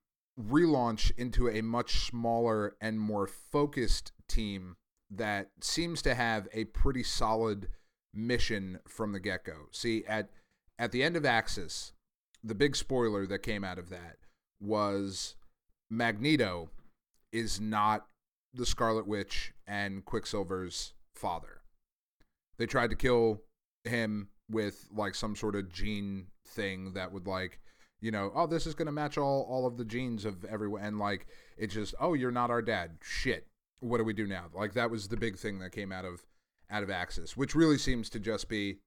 [0.41, 4.77] relaunch into a much smaller and more focused team
[5.11, 7.69] that seems to have a pretty solid
[8.13, 9.69] mission from the get-go.
[9.71, 10.31] See, at
[10.79, 11.93] at the end of Axis,
[12.43, 14.17] the big spoiler that came out of that
[14.61, 15.35] was
[15.91, 16.71] Magneto
[17.33, 18.07] is not
[18.55, 21.61] the Scarlet Witch and Quicksilver's father.
[22.59, 23.43] They tried to kill
[23.85, 27.59] him with like some sort of gene thing that would like
[28.01, 30.83] you know oh this is going to match all all of the genes of everyone
[30.83, 32.99] and like it's just oh you're not our dad.
[33.03, 33.47] Shit.
[33.81, 34.47] What do we do now?
[34.55, 36.25] Like that was the big thing that came out of
[36.71, 38.79] out of axis which really seems to just be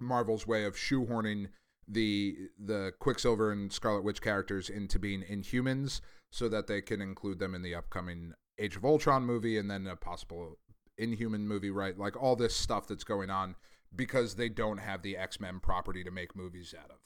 [0.00, 1.48] marvel's way of shoehorning
[1.86, 7.38] the the quicksilver and scarlet witch characters into being inhumans so that they can include
[7.38, 10.58] them in the upcoming age of ultron movie and then a possible
[10.98, 11.98] inhuman movie right?
[11.98, 13.56] Like all this stuff that's going on
[13.94, 16.96] because they don't have the x-men property to make movies out of.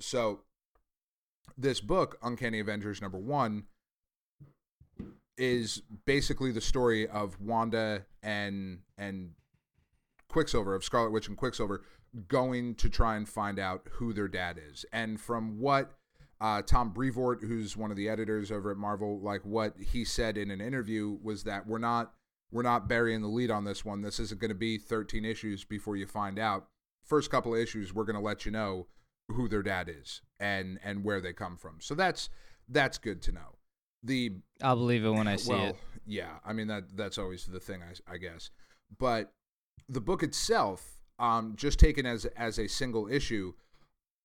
[0.00, 0.40] So
[1.56, 3.64] this book uncanny avengers number one
[5.36, 9.30] is basically the story of wanda and and
[10.28, 11.82] quicksilver of scarlet witch and quicksilver
[12.28, 15.94] going to try and find out who their dad is and from what
[16.40, 20.36] uh, Tom Brevoort, who's one of the editors over at Marvel, like what he said
[20.36, 22.12] in an interview was that we're not
[22.50, 24.02] we're not burying the lead on this one.
[24.02, 26.66] This isn't going to be 13 issues before you find out.
[27.04, 28.88] First couple of issues, we're going to let you know
[29.28, 31.76] who their dad is and and where they come from.
[31.80, 32.28] So that's
[32.68, 33.58] that's good to know.
[34.02, 35.76] The I'll believe it when I see well, it.
[36.06, 38.50] yeah, I mean that that's always the thing, I, I guess.
[38.98, 39.32] But
[39.88, 43.54] the book itself, um, just taken as as a single issue,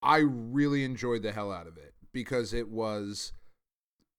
[0.02, 3.34] I really enjoyed the hell out of it because it was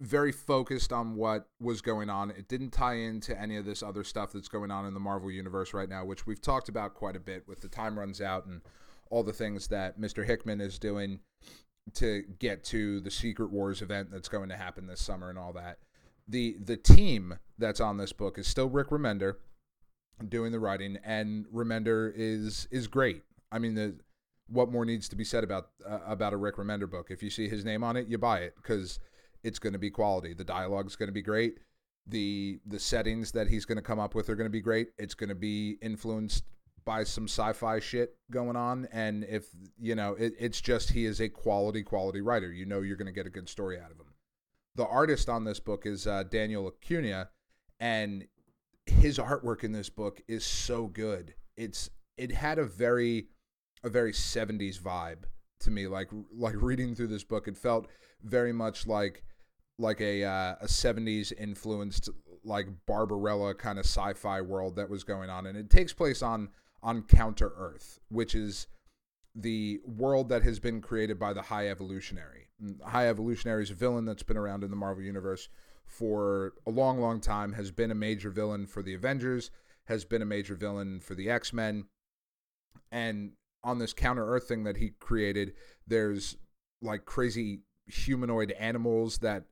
[0.00, 2.30] very focused on what was going on.
[2.30, 5.28] It didn't tie into any of this other stuff that's going on in the Marvel
[5.28, 8.46] universe right now, which we've talked about quite a bit with the time runs out
[8.46, 8.60] and
[9.10, 10.24] all the things that Mr.
[10.24, 11.18] Hickman is doing
[11.94, 15.52] to get to the Secret Wars event that's going to happen this summer and all
[15.54, 15.78] that.
[16.28, 19.36] The the team that's on this book is still Rick Remender
[20.28, 23.22] doing the writing and Remender is is great.
[23.52, 23.96] I mean the
[24.48, 27.10] what more needs to be said about uh, about a Rick Remender book?
[27.10, 28.98] If you see his name on it, you buy it cuz
[29.44, 30.34] it's going to be quality.
[30.34, 31.58] The dialogue is going to be great.
[32.06, 34.88] The the settings that he's going to come up with are going to be great.
[34.98, 36.44] It's going to be influenced
[36.88, 41.20] by some sci-fi shit going on and if you know it, it's just he is
[41.20, 43.98] a quality quality writer you know you're going to get a good story out of
[43.98, 44.06] him
[44.74, 47.28] the artist on this book is uh, daniel acuna
[47.78, 48.26] and
[48.90, 51.34] his artwork in this book is so good.
[51.56, 53.28] It's it had a very
[53.84, 55.24] a very 70s vibe
[55.60, 55.86] to me.
[55.86, 57.88] Like like reading through this book it felt
[58.22, 59.22] very much like
[59.78, 62.08] like a uh, a 70s influenced
[62.44, 65.46] like barbarella kind of sci-fi world that was going on.
[65.46, 66.48] And it takes place on
[66.82, 68.68] on Counter Earth, which is
[69.34, 72.48] the world that has been created by the High Evolutionary.
[72.84, 75.48] High Evolutionary is a villain that's been around in the Marvel Universe
[75.88, 79.50] for a long, long time, has been a major villain for the Avengers,
[79.86, 81.86] has been a major villain for the X Men.
[82.92, 83.32] And
[83.64, 85.54] on this Counter Earth thing that he created,
[85.86, 86.36] there's
[86.80, 89.44] like crazy humanoid animals that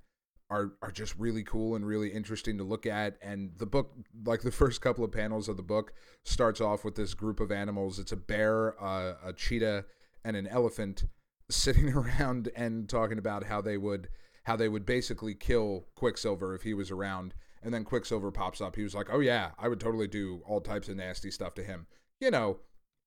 [0.51, 3.93] are are just really cool and really interesting to look at and the book
[4.25, 5.93] like the first couple of panels of the book
[6.25, 9.85] starts off with this group of animals it's a bear uh, a cheetah
[10.25, 11.07] and an elephant
[11.51, 14.09] sitting around and talking about how they would
[14.47, 18.77] how they would basically kill quicksilver if he was around and then quicksilver pops up
[18.77, 21.63] he was like oh yeah i would totally do all types of nasty stuff to
[21.63, 21.87] him
[22.21, 22.59] you know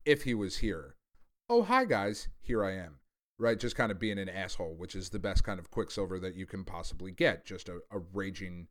[0.06, 0.96] if he was here
[1.50, 3.00] oh hi guys here i am
[3.40, 3.58] right?
[3.58, 6.46] Just kind of being an asshole, which is the best kind of Quicksilver that you
[6.46, 7.46] can possibly get.
[7.46, 8.68] Just a, a raging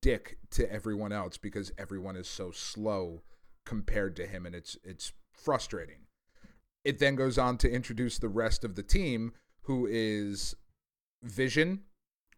[0.00, 3.22] dick to everyone else because everyone is so slow
[3.66, 6.06] compared to him, and it's it's frustrating.
[6.84, 9.32] It then goes on to introduce the rest of the team,
[9.62, 10.54] who is
[11.24, 11.80] Vision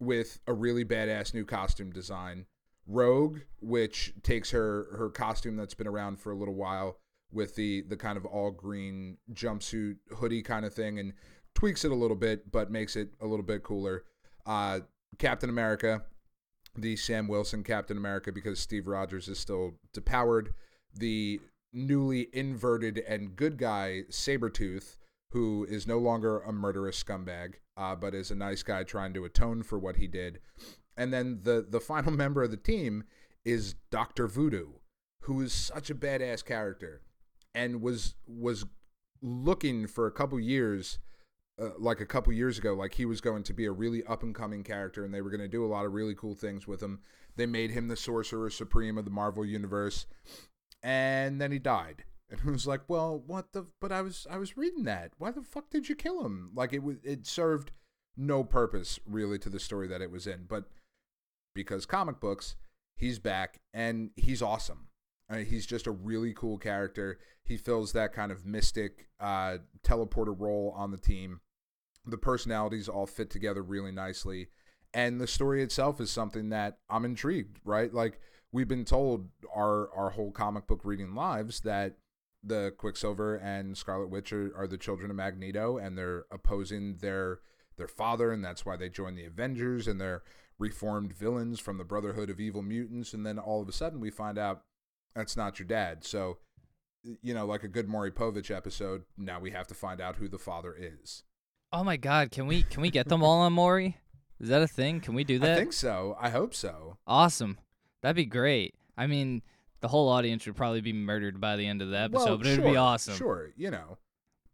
[0.01, 2.46] with a really badass new costume design.
[2.87, 6.99] Rogue, which takes her her costume that's been around for a little while
[7.33, 11.12] with the the kind of all green jumpsuit hoodie kind of thing and
[11.55, 14.05] tweaks it a little bit but makes it a little bit cooler.
[14.44, 14.81] Uh,
[15.18, 16.03] Captain America,
[16.77, 20.49] the Sam Wilson Captain America because Steve Rogers is still depowered.
[20.94, 21.40] The
[21.72, 24.96] newly inverted and good guy Sabretooth
[25.37, 29.27] who is no longer a murderous scumbag uh, but is a nice guy trying to
[29.27, 30.40] atone for what he did.
[30.96, 33.05] And then the the final member of the team
[33.44, 34.79] is Doctor Voodoo,
[35.25, 37.03] who is such a badass character
[37.55, 38.64] and was was
[39.20, 41.01] looking for a couple years
[41.61, 44.22] uh, like a couple years ago like he was going to be a really up
[44.22, 46.66] and coming character and they were going to do a lot of really cool things
[46.66, 47.01] with him
[47.37, 50.07] they made him the sorcerer supreme of the marvel universe
[50.83, 54.36] and then he died and it was like well what the but i was i
[54.36, 57.70] was reading that why the fuck did you kill him like it was it served
[58.16, 60.64] no purpose really to the story that it was in but
[61.54, 62.56] because comic books
[62.96, 64.88] he's back and he's awesome
[65.28, 67.18] I mean, he's just a really cool character.
[67.44, 71.40] He fills that kind of mystic uh, teleporter role on the team.
[72.04, 74.48] The personalities all fit together really nicely.
[74.94, 77.92] And the story itself is something that I'm intrigued, right?
[77.92, 78.20] Like
[78.52, 81.96] we've been told our our whole comic book reading lives that
[82.46, 87.40] the Quicksilver and Scarlet Witch are, are the children of Magneto and they're opposing their
[87.76, 90.22] their father and that's why they join the Avengers and they're
[90.59, 94.11] reformed villains from the Brotherhood of Evil Mutants and then all of a sudden we
[94.11, 94.62] find out
[95.14, 96.04] that's not your dad.
[96.04, 96.38] So,
[97.22, 100.28] you know, like a good Maury Povich episode, now we have to find out who
[100.28, 101.22] the father is.
[101.72, 103.98] Oh my god, can we can we get them all on Maury?
[104.40, 105.00] Is that a thing?
[105.00, 105.52] Can we do that?
[105.52, 106.16] I think so.
[106.20, 106.98] I hope so.
[107.06, 107.59] Awesome.
[108.02, 108.74] That'd be great.
[108.96, 109.42] I mean,
[109.80, 112.46] the whole audience would probably be murdered by the end of the episode, well, but
[112.46, 113.16] it sure, would be awesome.
[113.16, 113.98] Sure, you know.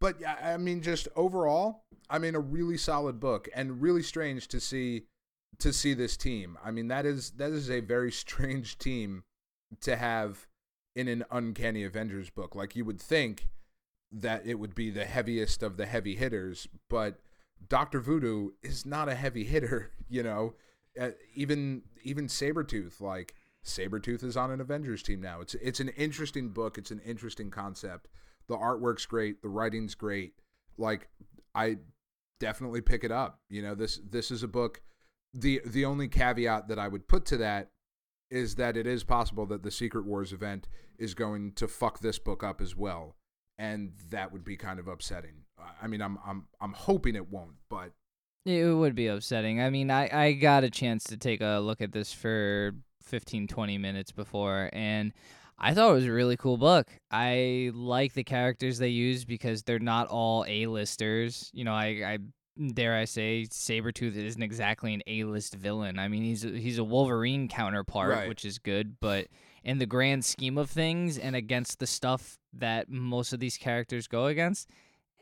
[0.00, 4.60] But I mean just overall, I mean a really solid book and really strange to
[4.60, 5.04] see
[5.60, 6.58] to see this team.
[6.64, 9.24] I mean that is that is a very strange team
[9.80, 10.46] to have
[10.94, 12.54] in an uncanny Avengers book.
[12.54, 13.48] Like you would think
[14.10, 17.20] that it would be the heaviest of the heavy hitters, but
[17.68, 19.90] Doctor Voodoo is not a heavy hitter.
[20.08, 20.54] You know,
[21.00, 25.40] uh, even even Sabretooth, like Sabretooth is on an Avengers team now.
[25.40, 26.78] It's it's an interesting book.
[26.78, 28.08] It's an interesting concept.
[28.48, 29.42] The artwork's great.
[29.42, 30.34] The writing's great.
[30.76, 31.08] Like
[31.54, 31.78] I
[32.40, 33.38] definitely pick it up.
[33.48, 34.82] You know, this this is a book.
[35.32, 37.70] the The only caveat that I would put to that
[38.30, 40.66] is that it is possible that the Secret Wars event
[40.98, 43.14] is going to fuck this book up as well,
[43.58, 45.44] and that would be kind of upsetting.
[45.80, 47.92] I mean, I'm I'm I'm hoping it won't, but
[48.44, 49.60] It would be upsetting.
[49.60, 53.46] I mean, I, I got a chance to take a look at this for 15,
[53.48, 55.12] 20 minutes before, and
[55.58, 56.88] I thought it was a really cool book.
[57.10, 61.50] I like the characters they use because they're not all A-listers.
[61.52, 62.18] You know, I, I
[62.74, 65.98] dare I say, Sabretooth isn't exactly an A-list villain.
[65.98, 68.28] I mean, he's a, he's a Wolverine counterpart, Right.
[68.28, 69.28] which is good, but
[69.62, 74.08] in the grand scheme of things and against the stuff that most of these characters
[74.08, 74.68] go against,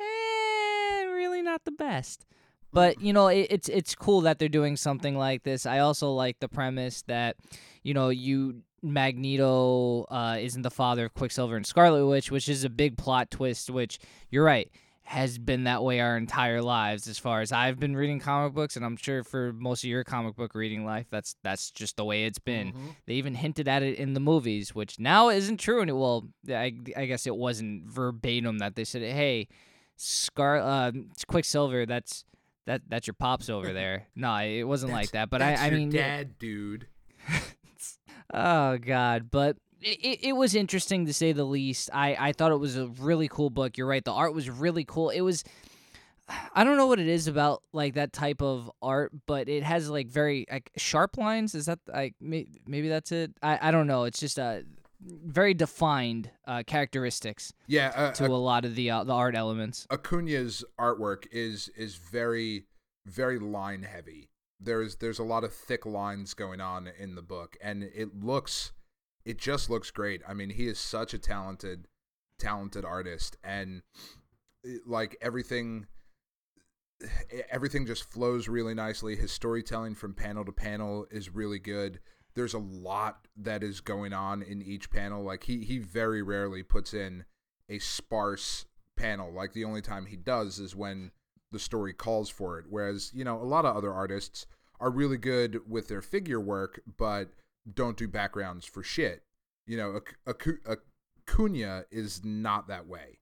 [0.01, 2.25] eh, really not the best.
[2.73, 5.67] But you know, it, it's it's cool that they're doing something like this.
[5.67, 7.37] I also like the premise that,
[7.83, 12.65] you know, you Magneto uh, isn't the father of Quicksilver and Scarlet Witch, which is
[12.65, 13.71] a big plot twist.
[13.71, 13.99] Which
[14.31, 14.71] you're right
[15.03, 18.77] has been that way our entire lives, as far as I've been reading comic books,
[18.77, 22.05] and I'm sure for most of your comic book reading life, that's that's just the
[22.05, 22.73] way it's been.
[22.73, 22.95] Mhm.
[23.07, 25.81] They even hinted at it in the movies, which now isn't true.
[25.81, 29.49] And it, well, I, I guess it wasn't verbatim that they said, "Hey,
[29.97, 30.93] Scar, uh,
[31.27, 32.25] Quicksilver, that's
[32.71, 35.29] that that's your pops over there." no, it wasn't like that.
[35.31, 36.87] But That's I, I your mean, dad, dude.
[38.35, 39.57] oh god, but.
[39.83, 41.89] It, it- it was interesting to say the least.
[41.91, 43.79] I, I thought it was a really cool book.
[43.79, 44.05] You're right.
[44.05, 45.09] The art was really cool.
[45.09, 45.43] It was
[46.55, 49.89] I don't know what it is about like that type of art, but it has
[49.89, 51.55] like very like sharp lines.
[51.55, 53.33] Is that like may, maybe that's it?
[53.43, 54.05] I, I don't know.
[54.05, 54.59] It's just uh
[55.01, 59.87] very defined uh, characteristics Yeah, uh, to a lot of the uh, the art elements.
[59.91, 62.67] Acuna's artwork is is very
[63.07, 64.31] very line heavy.
[64.61, 68.73] There's there's a lot of thick lines going on in the book, and it looks
[69.25, 70.23] it just looks great.
[70.29, 71.87] I mean, he is such a talented
[72.39, 73.83] talented artist, and
[74.87, 75.87] like everything
[77.51, 79.17] everything just flows really nicely.
[79.17, 82.01] His storytelling from panel to panel is really good.
[82.35, 85.23] There's a lot that is going on in each panel.
[85.23, 87.25] Like he he very rarely puts in
[87.69, 88.67] a sparse
[88.97, 89.33] panel.
[89.33, 91.11] Like the only time he does is when
[91.53, 92.67] the story calls for it.
[92.69, 94.47] Whereas, you know, a lot of other artists
[94.79, 97.31] are really good with their figure work, but
[97.73, 99.23] don't do backgrounds for shit.
[99.67, 100.79] You know, Ac- Acu-
[101.29, 103.19] Acuna is not that way.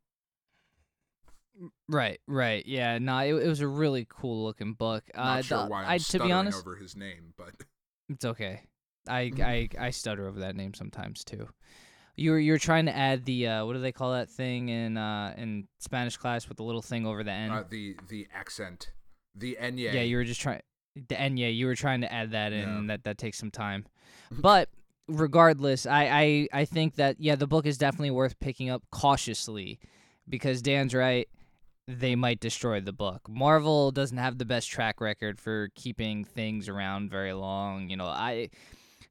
[1.89, 2.99] Right, right, yeah.
[2.99, 5.05] No, it, it was a really cool looking book.
[5.17, 7.51] Not uh, sure the- why I'm I, to be honest, over his name, but
[8.09, 8.63] It's okay.
[9.09, 11.49] I, I I stutter over that name sometimes too.
[12.17, 14.69] You were you were trying to add the uh, what do they call that thing
[14.69, 17.53] in uh, in Spanish class with the little thing over the end?
[17.53, 18.91] uh, the the accent,
[19.35, 19.93] the Enye.
[19.93, 20.61] yeah, you were just trying
[21.09, 21.39] the end.
[21.39, 22.61] Yeah, you were trying to add that in.
[22.61, 22.79] Yeah.
[22.79, 23.87] and That that takes some time,
[24.33, 24.69] but
[25.07, 29.79] regardless, I, I I think that yeah, the book is definitely worth picking up cautiously,
[30.29, 31.29] because Dan's right.
[31.91, 33.23] They might destroy the book.
[33.31, 37.89] Marvel doesn't have the best track record for keeping things around very long.
[37.89, 38.51] You know, I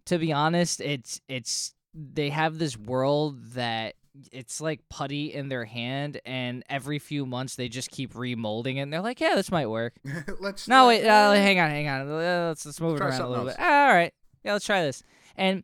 [0.08, 3.96] to be honest, it's it's they have this world that
[4.32, 8.82] it's like putty in their hand, and every few months they just keep remolding it.
[8.82, 9.94] And they're like, yeah, this might work.
[10.40, 12.10] let's No, wait, uh, hang on, hang on.
[12.10, 13.58] Let's let's move it around a little else.
[13.58, 13.66] bit.
[13.66, 15.04] Ah, all right, yeah, let's try this.
[15.36, 15.64] And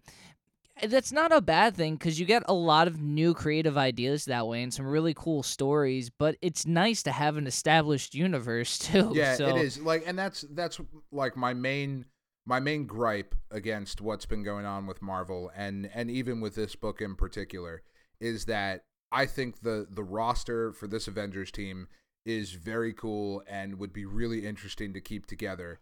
[0.88, 4.47] that's not a bad thing because you get a lot of new creative ideas that
[4.47, 6.10] way and some really cool stories.
[6.10, 9.12] But it's nice to have an established universe too.
[9.13, 10.79] yeah so, it is like and that's that's
[11.12, 12.06] like my main
[12.45, 16.75] my main gripe against what's been going on with marvel and and even with this
[16.75, 17.82] book in particular
[18.19, 21.88] is that i think the the roster for this avengers team
[22.25, 25.79] is very cool and would be really interesting to keep together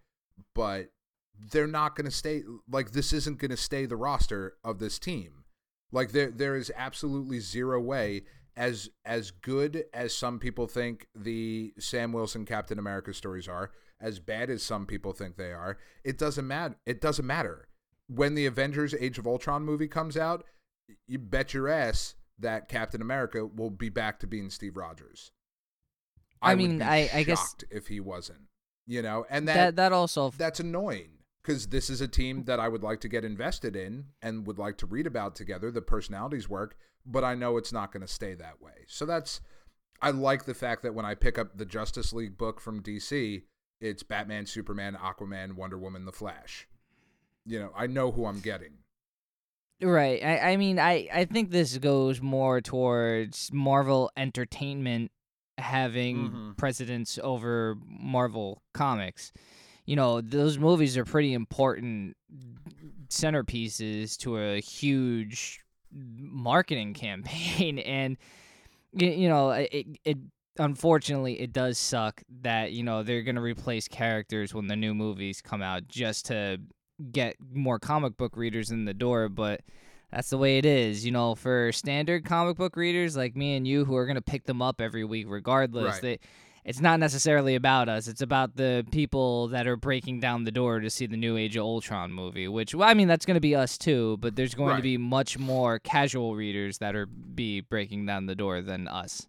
[0.55, 0.89] but
[1.49, 4.99] they're not going to stay like this isn't going to stay the roster of this
[4.99, 5.43] team.
[5.91, 8.23] Like there there is absolutely zero way
[8.55, 14.19] as as good as some people think the Sam Wilson Captain America stories are, as
[14.19, 16.75] bad as some people think they are, it doesn't matter.
[16.85, 17.67] It doesn't matter.
[18.07, 20.43] When the Avengers Age of Ultron movie comes out,
[21.07, 25.31] you bet your ass that Captain America will be back to being Steve Rogers.
[26.41, 28.47] I would mean, be I- I guess- if he wasn't.
[28.87, 32.59] You know, and that that, that also that's annoying because this is a team that
[32.59, 35.71] I would like to get invested in and would like to read about together.
[35.71, 36.75] The personalities work,
[37.05, 38.85] but I know it's not going to stay that way.
[38.87, 39.39] So that's
[40.01, 43.43] I like the fact that when I pick up the Justice League book from DC,
[43.81, 46.67] it's Batman, Superman, Aquaman, Wonder Woman, The Flash.
[47.45, 48.73] You know, I know who I'm getting.
[49.81, 50.23] Right.
[50.23, 55.11] I, I mean, I, I think this goes more towards Marvel Entertainment
[55.57, 56.57] having Mhm.
[56.57, 59.33] precedence over Marvel Comics.
[59.85, 62.15] You know, those movies are pretty important
[63.09, 65.61] centerpieces to a huge
[65.91, 68.17] marketing campaign, and
[68.93, 70.17] you know, it it
[70.59, 75.41] unfortunately, it does suck that you know they're gonna replace characters when the new movies
[75.41, 76.59] come out just to
[77.11, 79.29] get more comic book readers in the door.
[79.29, 79.61] But
[80.11, 81.35] that's the way it is, you know.
[81.35, 84.81] For standard comic book readers like me and you, who are gonna pick them up
[84.81, 86.01] every week regardless, Right.
[86.01, 86.19] they
[86.63, 88.07] it's not necessarily about us.
[88.07, 91.55] It's about the people that are breaking down the door to see the new Age
[91.55, 92.47] of Ultron movie.
[92.47, 94.17] Which, well, I mean, that's going to be us too.
[94.19, 98.35] But there's going to be much more casual readers that are be breaking down the
[98.35, 99.27] door than us.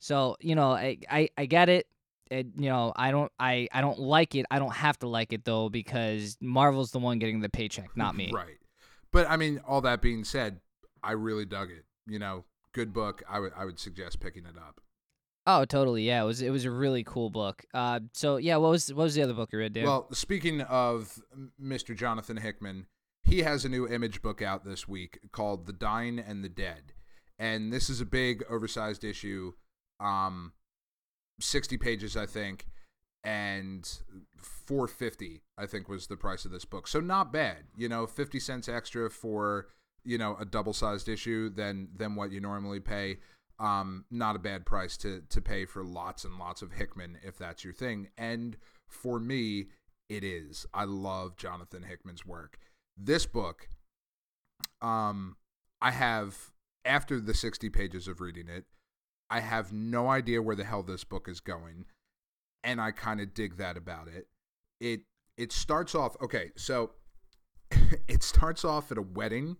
[0.00, 1.86] So you know, I I, I get it.
[2.30, 4.46] It, you know, I don't, I, I don't like it.
[4.52, 8.16] I don't have to like it though because Marvel's the one getting the paycheck, not
[8.16, 8.30] me.
[8.32, 8.58] Right.
[9.10, 10.60] But I mean, all that being said,
[11.02, 11.84] I really dug it.
[12.06, 13.22] You know, good book.
[13.28, 14.80] I would I would suggest picking it up.
[15.46, 16.06] Oh, totally.
[16.06, 17.64] Yeah, it was, it was a really cool book.
[17.72, 19.84] Uh, so yeah, what was, what was the other book you read, Dan?
[19.84, 21.18] Well, speaking of
[21.60, 21.96] Mr.
[21.96, 22.86] Jonathan Hickman,
[23.24, 26.92] he has a new image book out this week called The Dying and the Dead.
[27.38, 29.54] And this is a big oversized issue.
[30.00, 30.52] Um
[31.40, 32.66] 60 pages I think
[33.24, 33.88] and
[34.36, 36.88] 450 I think was the price of this book.
[36.88, 37.64] So not bad.
[37.76, 39.68] You know, 50 cents extra for,
[40.04, 43.18] you know, a double-sized issue than than what you normally pay.
[43.58, 47.36] Um not a bad price to to pay for lots and lots of Hickman if
[47.38, 48.08] that's your thing.
[48.16, 48.56] And
[48.88, 49.66] for me,
[50.08, 50.66] it is.
[50.74, 52.58] I love Jonathan Hickman's work.
[52.96, 53.68] This book
[54.80, 55.36] um
[55.82, 56.52] I have
[56.84, 58.64] after the 60 pages of reading it,
[59.30, 61.86] I have no idea where the hell this book is going,
[62.64, 64.26] and I kind of dig that about it.
[64.80, 65.02] It
[65.36, 66.92] it starts off okay, so
[68.08, 69.56] it starts off at a wedding,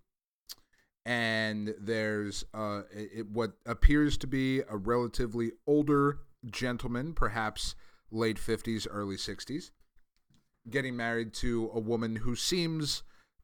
[1.06, 7.74] and there's uh it, what appears to be a relatively older gentleman, perhaps
[8.10, 9.70] late 50s, early 60s,
[10.68, 13.02] getting married to a woman who seems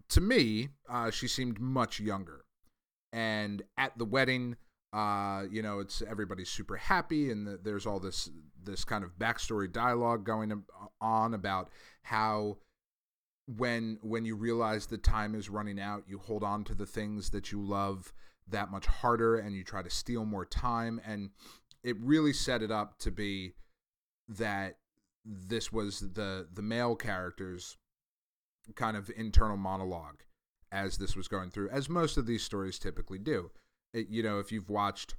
[0.09, 2.45] to me uh, she seemed much younger
[3.13, 4.57] and at the wedding
[4.97, 8.31] uh, you know it's everybody's super happy and the, there's all this
[8.65, 10.65] this kind of backstory dialogue going
[11.01, 11.71] on about
[12.03, 12.57] how
[13.47, 17.31] when when you realize the time is running out you hold on to the things
[17.31, 18.13] that you love
[18.49, 21.31] that much harder and you try to steal more time and
[21.85, 23.53] it really set it up to be
[24.29, 24.79] that
[25.25, 27.77] this was the the male characters
[28.75, 30.23] kind of internal monologue
[30.73, 33.51] as this was going through, as most of these stories typically do.
[33.97, 35.15] You know, if you've watched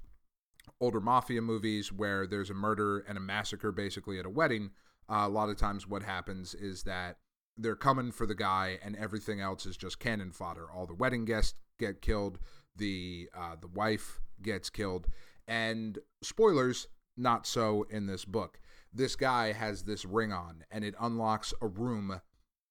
[0.80, 4.70] older mafia movies where there's a murder and a massacre basically at a wedding,
[5.08, 7.16] uh, a lot of times what happens is that
[7.56, 10.70] they're coming for the guy and everything else is just cannon fodder.
[10.70, 12.38] All the wedding guests get killed,
[12.76, 15.08] the uh, the wife gets killed,
[15.48, 18.60] and spoilers, not so in this book.
[18.92, 22.20] This guy has this ring on, and it unlocks a room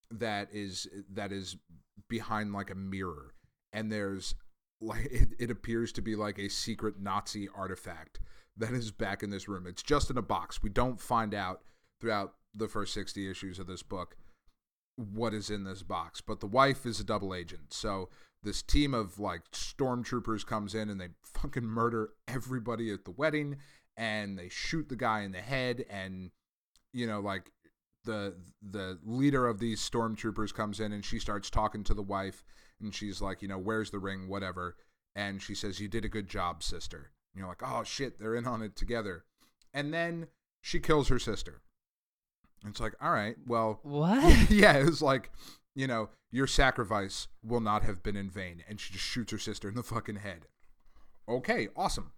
[0.10, 1.58] that is that is
[2.08, 3.34] behind like a mirror
[3.74, 4.34] and there's
[4.80, 8.20] like it, it appears to be like a secret nazi artifact
[8.58, 9.66] that is back in this room.
[9.68, 10.64] It's just in a box.
[10.64, 11.62] We don't find out
[12.00, 14.16] throughout the first 60 issues of this book
[14.96, 17.74] what is in this box but the wife is a double agent.
[17.74, 18.10] So
[18.44, 23.58] this team of like stormtroopers comes in and they fucking murder everybody at the wedding
[23.96, 26.32] and they shoot the guy in the head and
[26.94, 27.52] you know like
[28.06, 32.44] the the leader of these stormtroopers comes in and she starts talking to the wife
[32.82, 34.76] and she's like, you know, where's the ring, whatever.
[35.16, 38.36] And she says, "You did a good job, sister." And you're like, "Oh shit, they're
[38.36, 39.26] in on it together."
[39.74, 40.28] And then
[40.62, 41.62] she kills her sister.
[42.64, 44.50] And it's like, "All right, well, What?
[44.52, 45.32] yeah, it's like,
[45.76, 48.64] you know, your sacrifice will not have been in vain.
[48.68, 50.46] And she just shoots her sister in the fucking head.
[51.28, 52.12] Okay, awesome.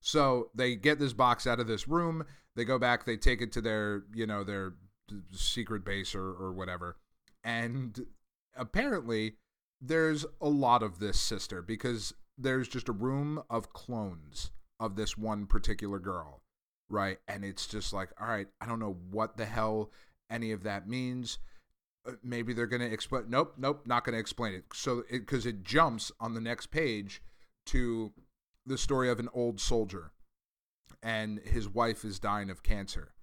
[0.00, 2.24] So they get this box out of this room.
[2.56, 3.04] They go back.
[3.06, 4.74] They take it to their, you know, their
[5.32, 6.96] secret base or, or whatever.
[7.44, 8.04] And
[8.56, 9.36] apparently,
[9.82, 15.18] there's a lot of this sister because there's just a room of clones of this
[15.18, 16.40] one particular girl,
[16.88, 17.18] right?
[17.26, 19.90] And it's just like, all right, I don't know what the hell
[20.30, 21.38] any of that means.
[22.06, 23.24] Uh, Maybe they're going to explain.
[23.28, 24.64] Nope, nope, not going to explain it.
[24.72, 27.20] So, because it, jumps on the next page
[27.66, 28.12] to
[28.64, 30.12] the story of an old soldier,
[31.02, 33.14] and his wife is dying of cancer,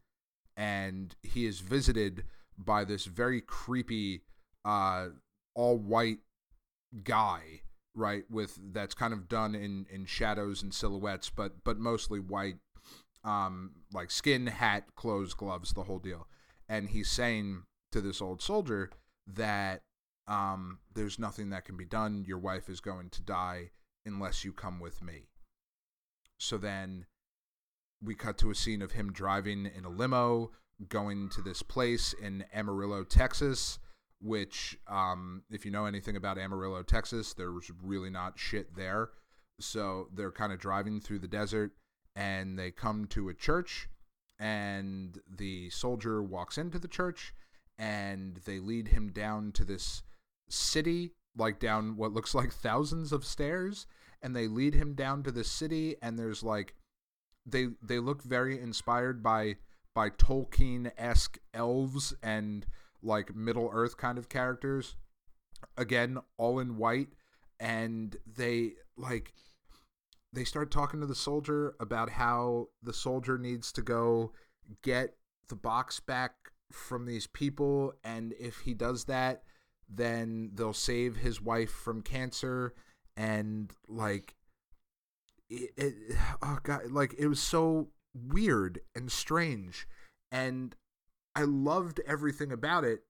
[0.57, 2.25] and he is visited
[2.57, 4.21] by this very creepy,
[4.65, 5.07] uh,
[5.55, 6.19] all white
[7.03, 7.61] guy,
[7.95, 8.23] right?
[8.29, 12.57] With that's kind of done in in shadows and silhouettes, but but mostly white,
[13.23, 16.27] um, like skin, hat, clothes, gloves, the whole deal.
[16.67, 18.91] And he's saying to this old soldier
[19.27, 19.81] that
[20.27, 22.23] um, there's nothing that can be done.
[22.27, 23.71] Your wife is going to die
[24.05, 25.29] unless you come with me.
[26.37, 27.05] So then
[28.01, 30.51] we cut to a scene of him driving in a limo
[30.87, 33.79] going to this place in Amarillo, Texas,
[34.21, 39.09] which, um, if you know anything about Amarillo, Texas, there was really not shit there.
[39.59, 41.71] So they're kind of driving through the desert,
[42.15, 43.89] and they come to a church
[44.39, 47.33] and the soldier walks into the church
[47.77, 50.03] and they lead him down to this
[50.49, 53.85] city like down what looks like thousands of stairs
[54.21, 56.73] and they lead him down to the city and there's like
[57.45, 59.55] they they look very inspired by
[59.95, 62.65] by Tolkien-esque elves and
[63.01, 64.95] like Middle Earth kind of characters
[65.77, 67.09] again all in white
[67.59, 69.33] and they like
[70.31, 74.31] they start talking to the soldier about how the soldier needs to go
[74.83, 75.15] get
[75.49, 76.31] the box back
[76.71, 79.43] from these people and if he does that
[79.89, 82.73] then they'll save his wife from cancer
[83.17, 84.35] and like
[85.49, 85.93] it, it
[86.41, 89.87] oh god like it was so weird and strange
[90.31, 90.75] and
[91.35, 93.03] i loved everything about it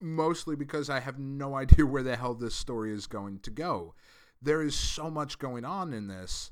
[0.00, 3.94] mostly because i have no idea where the hell this story is going to go.
[4.42, 6.50] There is so much going on in this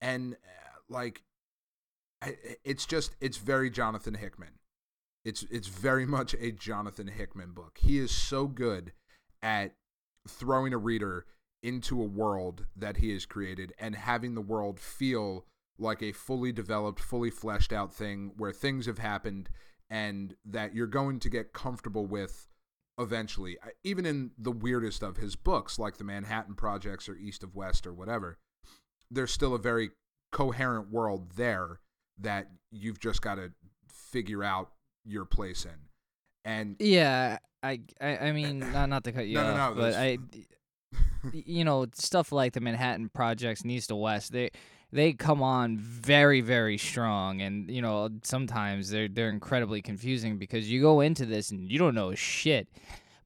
[0.00, 1.22] and uh, like
[2.22, 4.58] I, it's just it's very jonathan hickman.
[5.24, 7.78] It's it's very much a jonathan hickman book.
[7.80, 8.92] He is so good
[9.42, 9.74] at
[10.26, 11.26] throwing a reader
[11.62, 15.44] into a world that he has created and having the world feel
[15.78, 19.50] like a fully developed fully fleshed out thing where things have happened
[19.90, 22.46] and that you're going to get comfortable with
[22.98, 27.54] eventually even in the weirdest of his books like the manhattan projects or east of
[27.54, 28.38] west or whatever
[29.10, 29.90] there's still a very
[30.32, 31.80] coherent world there
[32.18, 33.52] that you've just got to
[33.88, 34.70] figure out
[35.04, 35.76] your place in.
[36.44, 39.82] And yeah i i, I mean not, not to cut you No, no, off no,
[39.82, 40.18] but i
[41.32, 44.50] you know stuff like the manhattan projects and east of west they
[44.92, 47.40] they come on very very strong.
[47.40, 51.78] And you know sometimes they're they're incredibly confusing because you go into this and you
[51.78, 52.68] don't know shit.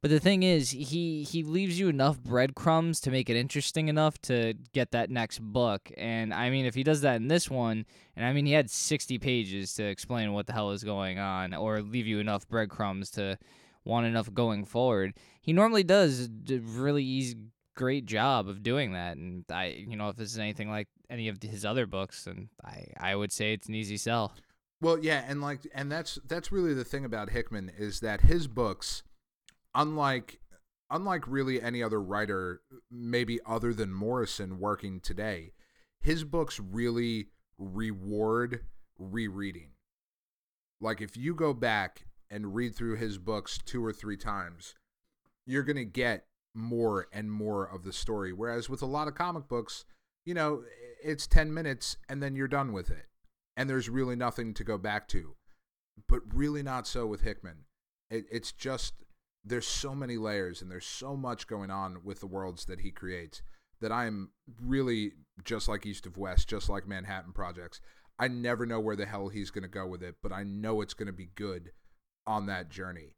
[0.02, 4.18] But the thing is he he leaves you enough breadcrumbs to make it interesting enough
[4.22, 5.92] to get that next book.
[5.96, 7.84] And i mean if he does that in this one
[8.16, 11.54] and i mean he had 60 pages to explain what the hell is going on
[11.54, 13.38] or leave you enough breadcrumbs to
[13.84, 17.36] want enough going forward he normally does really easy
[17.80, 21.28] great job of doing that and i you know if this is anything like any
[21.28, 24.34] of his other books then i i would say it's an easy sell
[24.82, 28.46] Well, yeah, and like, and that's that's really the thing about Hickman is that his
[28.48, 29.02] books,
[29.74, 30.40] unlike
[30.90, 35.52] unlike really any other writer, maybe other than Morrison working today,
[36.00, 37.28] his books really
[37.58, 38.64] reward
[38.98, 39.72] rereading.
[40.80, 44.74] Like, if you go back and read through his books two or three times,
[45.44, 46.24] you're gonna get
[46.54, 48.32] more and more of the story.
[48.32, 49.84] Whereas with a lot of comic books,
[50.24, 50.62] you know,
[51.02, 53.06] it's ten minutes and then you're done with it
[53.56, 55.34] and there's really nothing to go back to.
[56.08, 57.66] But really not so with Hickman.
[58.10, 58.94] It, it's just
[59.44, 62.90] there's so many layers and there's so much going on with the worlds that he
[62.90, 63.42] creates
[63.80, 64.30] that I'm
[64.62, 65.12] really
[65.44, 67.80] just like East of West, just like Manhattan Projects.
[68.18, 70.82] I never know where the hell he's going to go with it, but I know
[70.82, 71.72] it's going to be good
[72.26, 73.14] on that journey.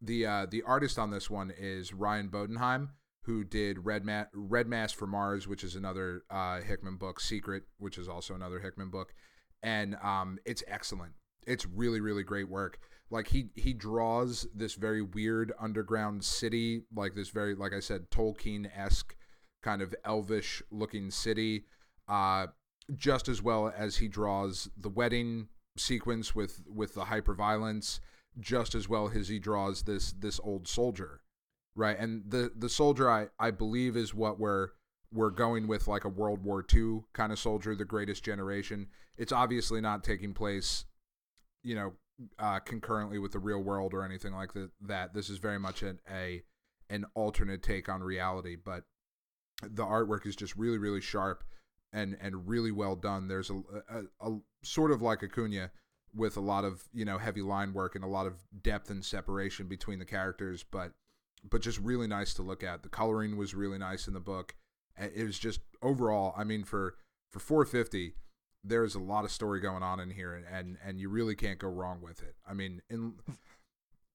[0.00, 2.90] The uh, the artist on this one is Ryan Bodenheim,
[3.22, 7.64] who did Red, Ma- Red Mass for Mars, which is another uh, Hickman book, Secret,
[7.78, 9.14] which is also another Hickman book,
[9.62, 11.12] and um, it's excellent.
[11.46, 12.78] It's really really great work.
[13.10, 18.10] Like he he draws this very weird underground city, like this very like I said
[18.10, 19.14] Tolkien esque
[19.62, 21.64] kind of elvish looking city,
[22.08, 22.48] uh,
[22.94, 28.00] just as well as he draws the wedding sequence with with the hyper violence,
[28.40, 31.20] just as well as he draws this this old soldier,
[31.74, 31.98] right?
[31.98, 34.68] And the the soldier I I believe is what we're
[35.12, 38.88] we're going with like a World War II kind of soldier, the greatest generation.
[39.16, 40.84] It's obviously not taking place,
[41.62, 41.92] you know,
[42.38, 44.70] uh, concurrently with the real world or anything like that.
[44.80, 46.42] That this is very much an a
[46.90, 48.84] an alternate take on reality, but
[49.62, 51.44] the artwork is just really really sharp
[51.92, 53.28] and and really well done.
[53.28, 55.70] There's a, a, a sort of like Acuna
[56.14, 59.04] with a lot of you know heavy line work and a lot of depth and
[59.04, 60.92] separation between the characters, but
[61.48, 62.82] but just really nice to look at.
[62.82, 64.54] The coloring was really nice in the book.
[64.98, 66.96] It was just overall, I mean, for
[67.30, 68.14] for 450,
[68.64, 71.58] there's a lot of story going on in here, and and, and you really can't
[71.58, 72.34] go wrong with it.
[72.48, 73.14] I mean, in,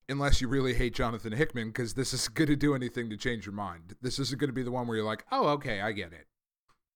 [0.10, 3.46] unless you really hate Jonathan Hickman, because this is going to do anything to change
[3.46, 3.96] your mind.
[4.02, 6.28] This isn't going to be the one where you're like, oh, okay, I get it.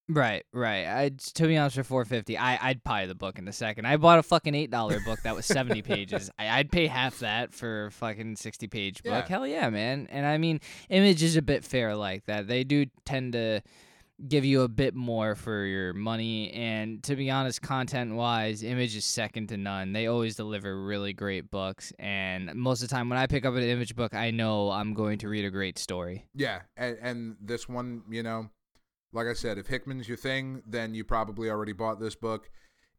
[0.07, 0.85] Right, right.
[0.85, 3.87] I to be honest, for four fifty, I I'd buy the book in a second.
[3.87, 6.29] I bought a fucking eight dollar book that was seventy pages.
[6.37, 9.11] I, I'd pay half that for a fucking sixty page book.
[9.11, 9.27] Yeah.
[9.27, 10.07] Hell yeah, man.
[10.11, 12.47] And I mean, Image is a bit fair like that.
[12.47, 13.61] They do tend to
[14.29, 16.51] give you a bit more for your money.
[16.53, 19.91] And to be honest, content wise, Image is second to none.
[19.91, 21.91] They always deliver really great books.
[21.99, 24.93] And most of the time, when I pick up an Image book, I know I'm
[24.93, 26.27] going to read a great story.
[26.33, 28.49] Yeah, and, and this one, you know,
[29.15, 32.49] like I said, if Hickman's your thing, then you probably already bought this book.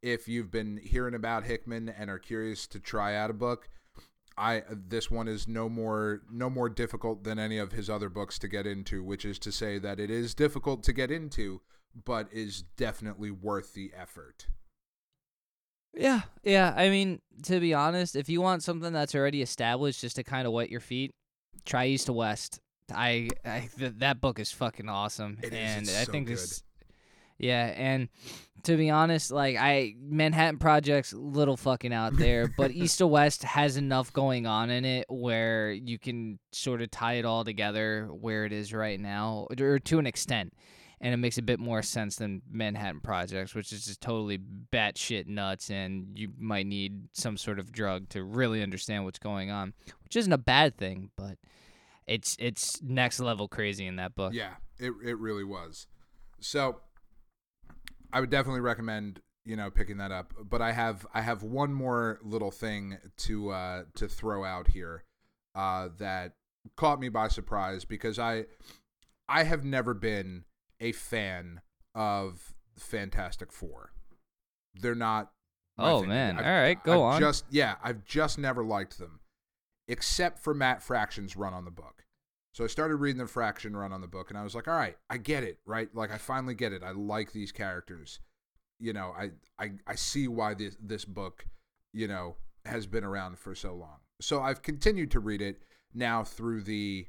[0.02, 3.68] if you've been hearing about Hickman and are curious to try out a book,
[4.38, 8.38] I this one is no more no more difficult than any of his other books
[8.40, 11.60] to get into, which is to say that it is difficult to get into,
[12.04, 14.48] but is definitely worth the effort.
[15.94, 16.74] Yeah, yeah.
[16.76, 20.46] I mean, to be honest, if you want something that's already established, just to kind
[20.46, 21.14] of wet your feet,
[21.64, 22.60] try East to West.
[22.94, 26.26] I, I th- that book is fucking awesome, It is, and it's I so think
[26.28, 26.36] good.
[26.36, 26.62] this.
[27.38, 28.08] Yeah, and
[28.62, 33.42] to be honest, like I Manhattan Project's little fucking out there, but East to West
[33.44, 38.06] has enough going on in it where you can sort of tie it all together
[38.10, 40.54] where it is right now, or to an extent,
[41.00, 44.38] and it makes a bit more sense than Manhattan Projects, which is just totally
[44.72, 49.50] batshit nuts, and you might need some sort of drug to really understand what's going
[49.50, 49.74] on,
[50.04, 51.36] which isn't a bad thing, but
[52.06, 54.32] it's it's next level crazy in that book.
[54.34, 55.86] Yeah, it it really was.
[56.40, 56.80] So
[58.12, 60.32] I would definitely recommend you know picking that up.
[60.42, 65.04] But I have I have one more little thing to uh, to throw out here
[65.54, 66.34] uh, that
[66.76, 68.46] caught me by surprise because I
[69.28, 70.44] I have never been
[70.80, 71.60] a fan
[71.94, 73.92] of Fantastic Four.
[74.74, 75.32] They're not.
[75.78, 76.38] Oh, man.
[76.38, 77.20] I've- All right, go I've on.
[77.20, 79.20] Just yeah, I've just never liked them,
[79.88, 82.04] except for Matt Fraction's run on the book.
[82.52, 84.74] So I started reading the Fraction run on the book, and I was like, all
[84.74, 85.94] right, I get it, right?
[85.94, 86.82] Like I finally get it.
[86.82, 88.20] I like these characters.
[88.78, 91.46] You know, I I, I see why this this book,
[91.92, 93.98] you know, has been around for so long.
[94.20, 95.62] So I've continued to read it
[95.92, 97.06] now through the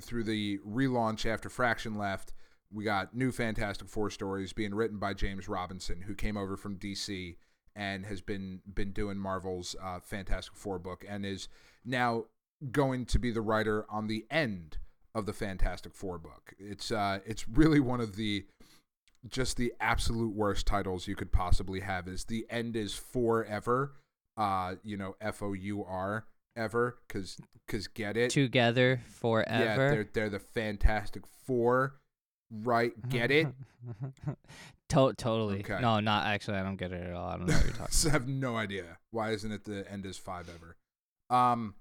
[0.00, 2.32] through the relaunch after Fraction left.
[2.70, 6.78] We got new Fantastic Four stories being written by James Robinson, who came over from
[6.78, 7.36] DC
[7.74, 11.48] and has been been doing Marvel's uh, Fantastic Four book, and is
[11.84, 12.24] now
[12.70, 14.78] going to be the writer on the end
[15.14, 16.54] of the Fantastic Four book.
[16.58, 18.46] It's uh, it's really one of the
[19.28, 22.08] just the absolute worst titles you could possibly have.
[22.08, 23.94] Is the end is forever,
[24.36, 29.64] uh, you know, F O U R ever, because because get it, Together forever.
[29.64, 31.94] yeah, they're they're the Fantastic Four,
[32.50, 32.92] right?
[33.08, 33.48] Get it?
[34.92, 35.60] to- totally.
[35.60, 35.80] Okay.
[35.80, 36.56] No, not actually.
[36.58, 37.28] I don't get it at all.
[37.28, 37.86] I don't know what you're talking.
[37.92, 40.76] so I have no idea why isn't it the end is five ever.
[41.30, 41.74] Um.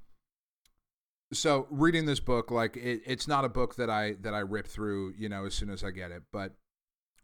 [1.33, 4.67] So reading this book, like it, it's not a book that I that I rip
[4.67, 6.23] through, you know, as soon as I get it.
[6.31, 6.55] But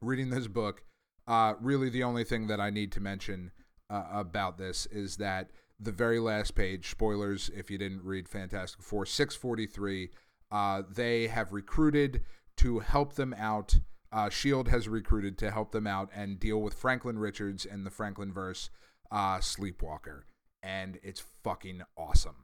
[0.02, 0.84] reading this book,
[1.28, 3.52] uh, really the only thing that I need to mention
[3.90, 8.82] uh, about this is that the very last page, spoilers if you didn't read Fantastic
[8.82, 10.10] Four, six forty three,
[10.52, 12.22] uh, they have recruited
[12.58, 13.80] to help them out.
[14.12, 17.90] Uh, Shield has recruited to help them out and deal with Franklin Richards and the
[17.92, 18.70] Franklin verse,
[19.12, 20.24] uh, Sleepwalker,
[20.64, 22.36] and it's fucking awesome.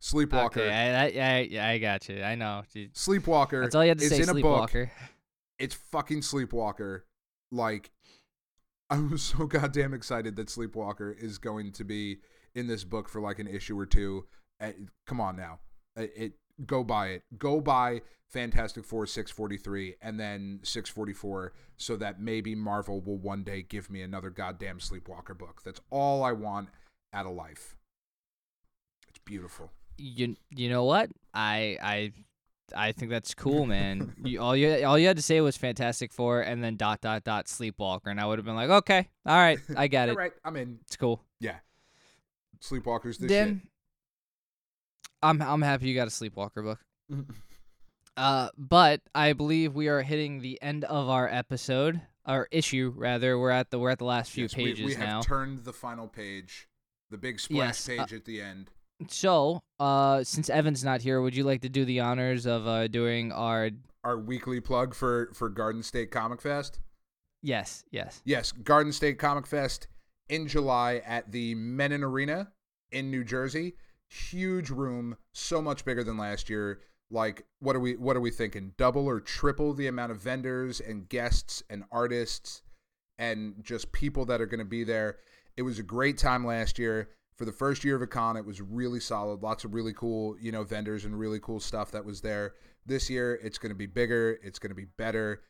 [0.00, 2.22] Sleepwalker, Okay, I, I, I, I got you.
[2.22, 2.62] I know.
[2.72, 2.94] Dude.
[2.94, 3.62] Sleepwalker.
[3.62, 4.22] That's all you had to say.
[4.22, 4.90] in a book Sleepwalker.
[5.58, 7.04] it's fucking Sleepwalker.
[7.52, 7.90] Like,
[8.90, 12.18] I'm so goddamn excited that Sleepwalker is going to be
[12.54, 14.26] in this book for like an issue or two.
[14.60, 14.72] Uh,
[15.06, 15.60] come on now,
[15.96, 16.32] Uh, it
[16.66, 17.22] go buy it.
[17.38, 23.62] Go buy Fantastic Four 643 and then 644, so that maybe Marvel will one day
[23.62, 25.62] give me another goddamn Sleepwalker book.
[25.64, 26.70] That's all I want
[27.12, 27.76] out of life.
[29.08, 29.70] It's beautiful.
[29.98, 31.10] You, you know what?
[31.34, 32.12] I, I,
[32.74, 34.14] I think that's cool, man.
[34.24, 37.24] you, all you, all you had to say was Fantastic Four, and then dot dot
[37.24, 40.16] dot Sleepwalker, and I would have been like, okay, all right, I get it.
[40.16, 40.78] right, I'm in.
[40.86, 41.22] It's cool.
[41.38, 41.56] Yeah,
[42.62, 43.62] Sleepwalkers this then,
[45.22, 46.78] I'm, I'm happy you got a Sleepwalker book.
[48.16, 53.38] Uh, but I believe we are hitting the end of our episode, our issue rather.
[53.38, 55.20] We're at the we're at the last few Yes, we- pages we, have now.
[55.22, 56.68] turned the final page,
[57.10, 58.70] the big splash Yes, uh, page at the end.
[59.08, 62.86] so, uh, since Evan's not here, would you like to do the honors of uh
[62.88, 63.70] doing our
[64.04, 66.80] Our weekly plug for for Garden State Comic Fest.
[67.42, 68.20] yes, yes.
[68.26, 69.88] Yes, Garden State Comic Fest
[70.28, 72.52] in July at the Mennen Arena
[72.90, 73.74] in New Jersey.
[74.30, 76.80] Huge room, so much bigger than last year.
[77.10, 78.72] Like, what are we what are we thinking?
[78.76, 82.62] Double or triple the amount of vendors and guests and artists
[83.18, 85.18] and just people that are going to be there.
[85.56, 87.10] It was a great time last year.
[87.36, 89.42] For the first year of a con, it was really solid.
[89.42, 92.54] Lots of really cool, you know, vendors and really cool stuff that was there.
[92.86, 94.38] This year, it's going to be bigger.
[94.42, 95.42] It's going to be better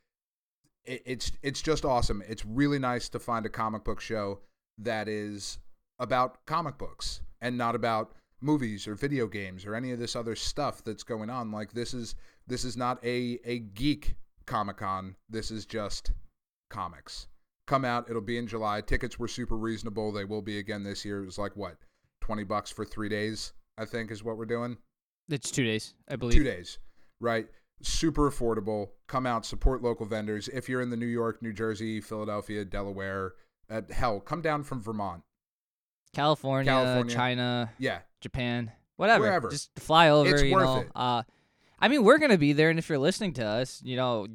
[0.85, 2.23] it, it's it's just awesome.
[2.29, 4.41] It's really nice to find a comic book show
[4.79, 5.59] that is
[5.99, 8.13] about comic books and not about
[8.43, 11.51] movies or video games or any of this other stuff that's going on.
[11.51, 12.15] Like this is
[12.47, 14.17] this is not a a geek
[14.47, 15.17] Comic Con.
[15.31, 16.13] This is just
[16.71, 17.29] comics.
[17.67, 18.11] Come out.
[18.11, 18.81] It'll be in July.
[18.81, 20.13] Tickets were super reasonable.
[20.13, 21.23] They will be again this year.
[21.23, 21.77] It was like what
[22.21, 23.53] twenty bucks for three days.
[23.79, 24.77] I think is what we're doing.
[25.29, 26.37] It's two days, I believe.
[26.37, 26.79] Two days,
[27.21, 27.47] right?
[27.81, 28.91] Super affordable.
[29.07, 30.49] Come out, support local vendors.
[30.49, 33.35] If you're in the New York, New Jersey, Philadelphia, Delaware,
[33.71, 35.23] Uh, hell, come down from Vermont.
[36.13, 37.15] California, California.
[37.15, 39.25] China, Yeah, Japan, whatever.
[39.25, 39.51] Wherever.
[39.51, 40.31] Just fly over.
[40.31, 40.81] It's you worth know.
[40.81, 40.91] it.
[40.95, 41.23] Uh,
[41.81, 44.27] I mean, we're gonna be there, and if you're listening to us, you know,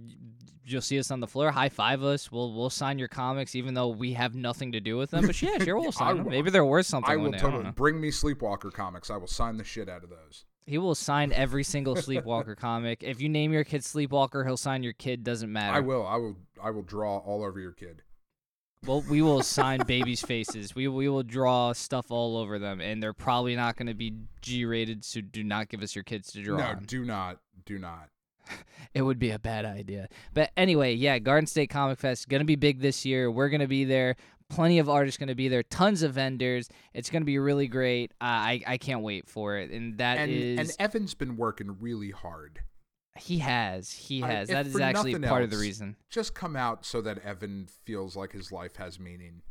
[0.66, 1.52] you'll see us on the floor.
[1.52, 2.32] High five us.
[2.32, 5.26] We'll we'll sign your comics, even though we have nothing to do with them.
[5.26, 6.30] But yeah, sure, we'll sign them.
[6.30, 7.12] Maybe they're worth something.
[7.12, 9.10] I will day, totally bring me Sleepwalker comics.
[9.10, 10.46] I will sign the shit out of those.
[10.66, 13.02] He will sign every single Sleepwalker comic.
[13.02, 15.24] If you name your kid Sleepwalker, he'll sign your kid.
[15.24, 15.78] Doesn't matter.
[15.78, 16.06] I will.
[16.06, 16.36] I will.
[16.62, 18.02] I will draw all over your kid.
[18.86, 20.76] Well, we will sign babies' faces.
[20.76, 24.14] We we will draw stuff all over them, and they're probably not going to be
[24.42, 25.04] G-rated.
[25.04, 26.58] So do not give us your kids to draw.
[26.58, 26.84] no, on.
[26.86, 27.40] do not.
[27.66, 28.10] Do not.
[28.94, 30.08] It would be a bad idea.
[30.34, 33.30] But anyway, yeah, Garden State Comic Fest going to be big this year.
[33.30, 34.16] We're going to be there.
[34.50, 35.62] Plenty of artists going to be there.
[35.62, 36.70] Tons of vendors.
[36.94, 38.12] It's going to be really great.
[38.22, 39.70] Uh, I I can't wait for it.
[39.72, 42.62] And that And is and Evan's been working really hard.
[43.18, 44.50] He has he has.
[44.50, 45.96] if that is actually part of the reason.
[46.10, 49.42] Just come out so that Evan feels like his life has meaning.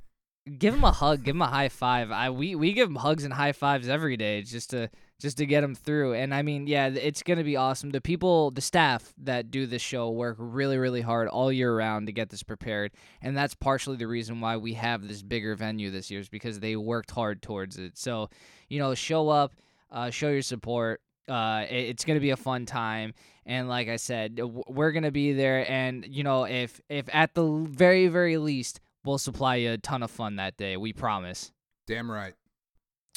[0.59, 1.25] Give him a hug.
[1.25, 2.13] Give him a high five.
[2.13, 4.89] I we we give him hugs and high fives every day just to
[5.21, 6.15] just to get him through.
[6.15, 7.91] And I mean, yeah, it's gonna be awesome.
[7.91, 12.07] The people, the staff that do this show work really really hard all year round
[12.07, 15.91] to get this prepared, and that's partially the reason why we have this bigger venue
[15.91, 17.99] this year is because they worked hard towards it.
[17.99, 18.31] So,
[18.69, 19.53] you know, show up,
[19.91, 21.01] uh, show your support.
[21.29, 23.15] Uh, it's gonna be a fun time,
[23.45, 25.71] and like I said, we're gonna be there.
[25.71, 30.03] And you know, if if at the very very least, we'll supply you a ton
[30.03, 30.77] of fun that day.
[30.77, 31.53] We promise.
[31.87, 32.35] Damn right.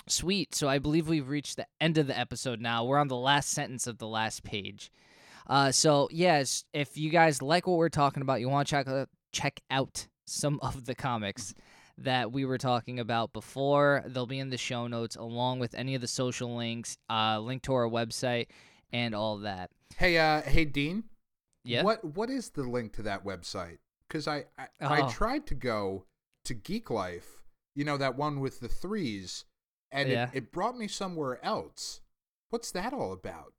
[0.07, 0.55] Sweet.
[0.55, 2.83] So I believe we've reached the end of the episode now.
[2.83, 4.91] We're on the last sentence of the last page.
[5.47, 8.87] Uh, so yes, if you guys like what we're talking about, you want to check
[8.87, 11.53] out, check out some of the comics
[12.03, 14.03] that we were talking about before.
[14.07, 17.63] They'll be in the show notes along with any of the social links, uh, link
[17.63, 18.47] to our website,
[18.91, 19.69] and all that.
[19.97, 21.05] Hey, uh, hey, Dean.
[21.63, 21.83] Yeah.
[21.83, 23.77] What What is the link to that website?
[24.07, 25.09] Because I I, I Oh.
[25.09, 26.05] tried to go
[26.45, 27.43] to Geek Life.
[27.75, 29.45] You know that one with the threes,
[29.91, 30.29] and Yeah.
[30.33, 32.01] it, it brought me somewhere else.
[32.49, 33.53] What's that all about?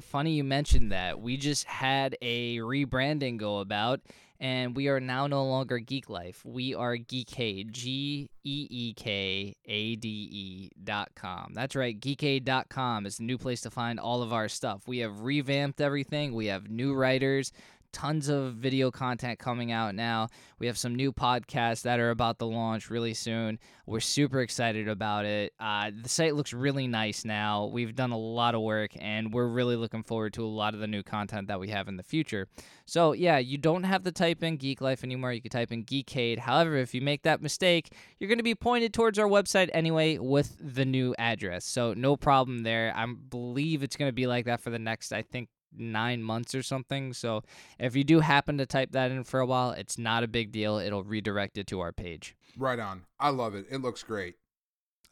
[0.00, 1.20] funny you mentioned that.
[1.20, 4.00] We just had a rebranding go about,
[4.40, 6.42] and we are now no longer Geek Life.
[6.44, 11.52] We are Geekade, G E E K A D E dot com.
[11.54, 14.88] That's right, Geekade dot com is the new place to find all of our stuff.
[14.88, 16.34] We have revamped everything.
[16.34, 17.52] We have new writers.
[17.92, 20.28] Tons of video content coming out now.
[20.58, 23.58] We have some new podcasts that are about to launch really soon.
[23.84, 25.52] We're super excited about it.
[25.58, 27.66] Uh, the site looks really nice now.
[27.66, 30.80] We've done a lot of work, and we're really looking forward to a lot of
[30.80, 32.46] the new content that we have in the future.
[32.86, 35.32] So, yeah, you don't have to type in Geek Life anymore.
[35.32, 36.38] You can type in Geekade.
[36.38, 40.18] However, if you make that mistake, you're going to be pointed towards our website anyway
[40.18, 41.64] with the new address.
[41.64, 42.92] So, no problem there.
[42.94, 46.54] I believe it's going to be like that for the next, I think, nine months
[46.54, 47.12] or something.
[47.12, 47.42] So,
[47.78, 50.52] if you do happen to type that in for a while, it's not a big
[50.52, 50.78] deal.
[50.78, 52.36] It'll redirect it to our page.
[52.56, 53.04] Right on.
[53.18, 53.66] I love it.
[53.70, 54.36] It looks great.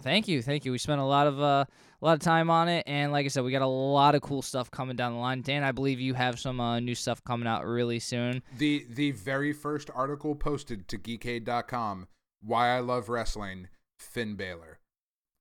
[0.00, 0.70] Thank you, thank you.
[0.70, 1.64] We spent a lot of uh,
[2.00, 4.22] a lot of time on it, and like I said, we got a lot of
[4.22, 5.42] cool stuff coming down the line.
[5.42, 8.42] Dan, I believe you have some uh, new stuff coming out really soon.
[8.58, 12.06] The the very first article posted to geekade.com,
[12.40, 14.78] Why I Love Wrestling, Finn Balor.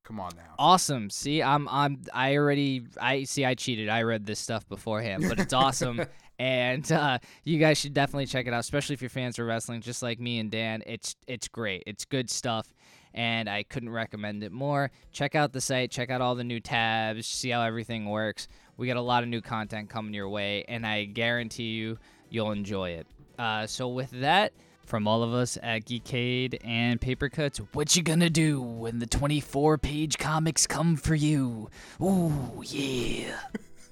[0.07, 0.55] Come on now.
[0.57, 1.09] Awesome.
[1.09, 3.89] See, I'm I'm I already I see I cheated.
[3.89, 6.01] I read this stuff beforehand, but it's awesome.
[6.39, 9.81] and uh, you guys should definitely check it out, especially if you're fans of wrestling,
[9.81, 10.81] just like me and Dan.
[10.85, 11.83] It's it's great.
[11.85, 12.73] It's good stuff,
[13.13, 14.91] and I couldn't recommend it more.
[15.11, 15.91] Check out the site.
[15.91, 17.27] Check out all the new tabs.
[17.27, 18.47] See how everything works.
[18.77, 21.97] We got a lot of new content coming your way, and I guarantee you
[22.29, 23.07] you'll enjoy it.
[23.37, 24.53] Uh, so with that.
[24.87, 29.05] From all of us at Geekade and Paper Cuts, what you gonna do when the
[29.05, 31.69] 24 page comics come for you?
[32.01, 33.37] Ooh, yeah.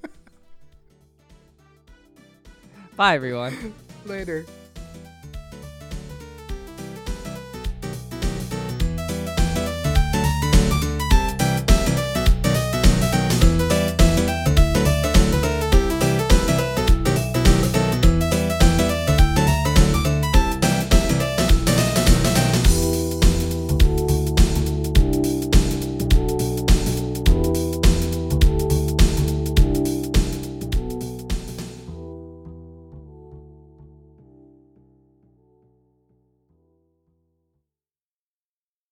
[2.95, 3.73] Bye, everyone.
[4.05, 4.45] Later.